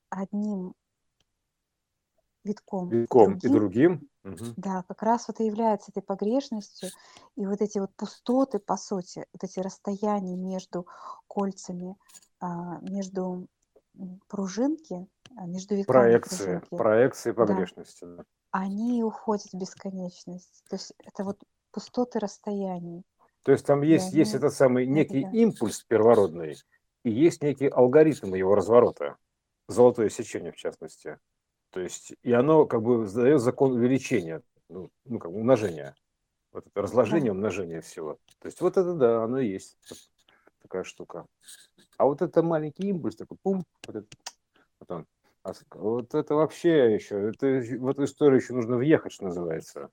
[0.09, 0.73] одним
[2.43, 4.09] витком, Витком и другим, другим.
[4.23, 4.53] Мгм.
[4.57, 6.89] да, как раз вот и является этой погрешностью.
[7.35, 10.87] И вот эти вот пустоты, по сути, вот эти расстояния между
[11.27, 11.95] кольцами,
[12.39, 13.47] а, между
[14.27, 15.07] пружинки,
[15.37, 18.05] а, между витками Проекции, пружинки, проекции погрешности.
[18.05, 18.23] да.
[18.51, 20.63] они уходят в бесконечность.
[20.69, 21.39] То есть это вот
[21.71, 23.03] пустоты расстояний.
[23.43, 25.37] То есть там есть, Да, есть этот самый некий да-да-да.
[25.37, 26.55] импульс первородный,
[27.03, 29.17] и есть некий алгоритм его разворота,
[29.67, 31.19] золотое сечение в частности.
[31.71, 35.95] То есть, и оно как бы задает закон увеличения, ну, ну, как бы умножения.
[36.51, 38.19] Вот это разложение, умножение всего.
[38.39, 39.75] То есть вот это да, оно и есть
[40.63, 41.25] такая штука.
[41.97, 44.07] А вот это маленький импульс, такой пум, вот, это,
[44.79, 45.05] вот он.
[45.43, 49.89] А вот это вообще еще, это, в эту историю еще нужно въехать, что называется.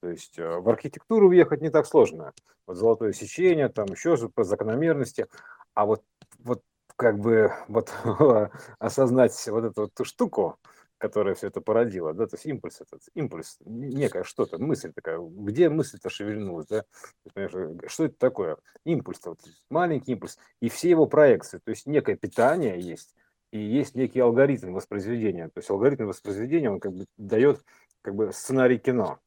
[0.00, 2.32] То есть э, в архитектуру въехать не так сложно.
[2.66, 5.26] Вот золотое сечение, там еще по закономерности.
[5.74, 6.02] А вот,
[6.40, 6.62] вот
[6.96, 7.92] как бы вот
[8.78, 10.58] осознать вот эту вот ту штуку,
[11.02, 15.68] которая все это породила, да, то есть импульс этот, импульс, некая что-то, мысль такая, где
[15.68, 16.84] мысль-то шевельнулась, да,
[17.88, 18.56] что это такое?
[18.84, 23.16] Импульс, вот, маленький импульс, и все его проекции, то есть некое питание есть,
[23.50, 27.64] и есть некий алгоритм воспроизведения, то есть алгоритм воспроизведения, он как бы дает
[28.02, 29.18] как бы сценарий кино,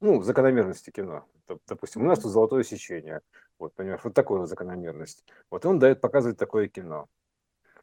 [0.00, 1.26] ну, закономерности кино.
[1.68, 3.20] Допустим, у нас тут золотое сечение,
[3.58, 5.26] вот, понимаешь, вот такая вот закономерность.
[5.50, 7.06] Вот он дает, показывать такое кино,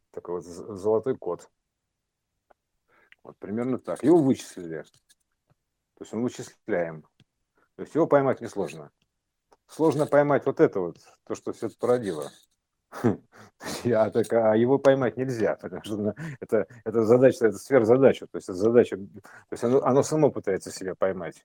[0.09, 1.47] такой вот золотой код.
[3.23, 4.03] Вот примерно так.
[4.03, 4.83] Его вычислили.
[5.95, 7.03] То есть он вычисляем.
[7.75, 8.91] То есть его поймать несложно.
[9.67, 12.31] Сложно поймать вот это вот, то, что все это породило.
[13.93, 18.25] А, так, а его поймать нельзя, потому что это, это задача, это сверхзадача.
[18.27, 21.43] То есть это задача, то есть оно, оно само пытается себя поймать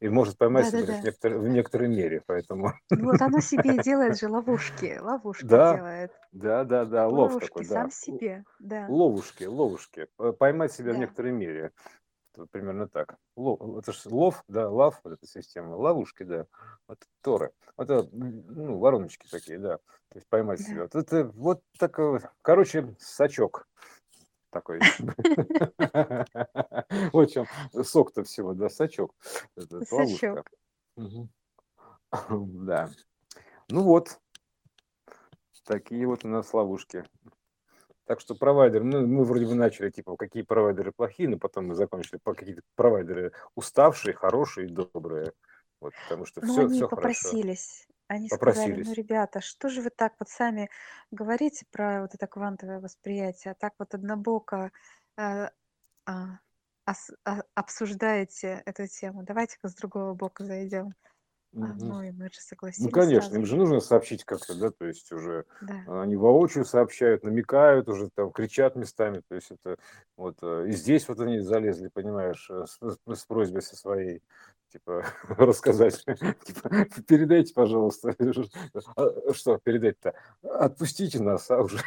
[0.00, 2.72] и может поймать да, себя да, в, некотор, в некоторой мере, поэтому...
[2.90, 6.12] Ну вот оно себе и делает же ловушки, ловушки да, делает.
[6.32, 7.90] Да, да, да, лов ловушки такой, сам да.
[7.90, 8.86] себе, да.
[8.88, 10.06] Ловушки, ловушки,
[10.38, 10.96] поймать себя да.
[10.96, 11.72] в некоторой мере.
[12.50, 13.16] Примерно так.
[13.36, 16.46] Лов, это же лов, да, лав, вот эта система, ловушки, да,
[16.88, 17.52] вот торы.
[17.76, 19.76] Вот это, ну, вороночки такие, да,
[20.08, 20.64] то есть поймать да.
[20.64, 20.82] себя.
[20.82, 23.68] Вот это вот такой, короче, сачок
[24.54, 24.80] такой.
[27.12, 27.46] Вот чем
[27.82, 29.14] сок-то всего, да, сачок.
[29.56, 30.48] Сачок.
[32.30, 32.90] Да.
[33.68, 34.20] Ну вот,
[35.64, 37.04] такие вот у нас ловушки.
[38.06, 41.74] Так что провайдеры, ну, мы вроде бы начали, типа, какие провайдеры плохие, но потом мы
[41.74, 45.32] закончили, по какие провайдеры уставшие, хорошие, добрые.
[45.80, 47.88] Вот, потому что ну, все, они все попросились.
[48.06, 50.70] Они сказали, ну, ребята, что же вы так вот сами
[51.10, 54.72] говорите про вот это квантовое восприятие, а так вот однобоко
[55.16, 55.48] э,
[56.06, 56.38] а,
[56.86, 59.22] ос- а- обсуждаете эту тему.
[59.24, 60.94] Давайте-ка с другого бока зайдем.
[61.60, 63.56] А, ну и мы же Ну, согласились конечно, сразу им же же.
[63.56, 65.84] нужно сообщить как-то, да, то есть уже Да.
[66.02, 69.78] они воочию сообщают, намекают, уже там кричат местами, то есть это
[70.16, 74.22] вот э, и здесь вот они залезли, понимаешь, э, с, с- с просьбой со своей,
[74.74, 78.14] типа рассказать, типа передайте, пожалуйста,
[78.96, 81.78] А, что передать-то, отпустите нас, а уже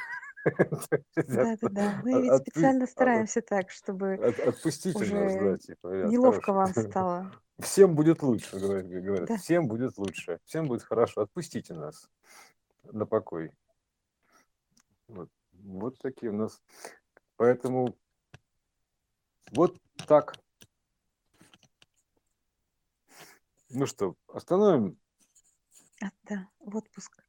[1.16, 2.02] Да-да-да.
[2.04, 7.32] Мы ведь специально стараемся так, чтобы Отпустите нас, да, типа, неловко вам стало.
[7.60, 9.28] Всем будет лучше, говорят.
[9.28, 9.38] Да.
[9.38, 11.22] Всем будет лучше, всем будет хорошо.
[11.22, 12.10] Отпустите нас
[12.84, 13.52] на покой.
[15.08, 16.62] Вот, вот такие у нас.
[17.36, 17.98] Поэтому
[19.52, 19.78] вот
[20.08, 20.36] так.
[23.70, 24.98] Ну что, остановим
[26.02, 27.24] А, да, в отпуск.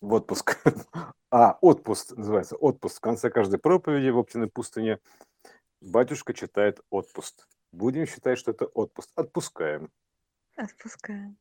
[0.00, 0.58] в отпуск.
[1.30, 2.54] А, отпуск называется.
[2.54, 2.98] Отпуск.
[2.98, 5.00] В конце каждой проповеди в Оптиной пустыне
[5.80, 7.48] батюшка читает отпуск.
[7.72, 9.10] Будем считать, что это отпуск.
[9.16, 9.90] Отпускаем.
[10.56, 11.36] Отпускаем.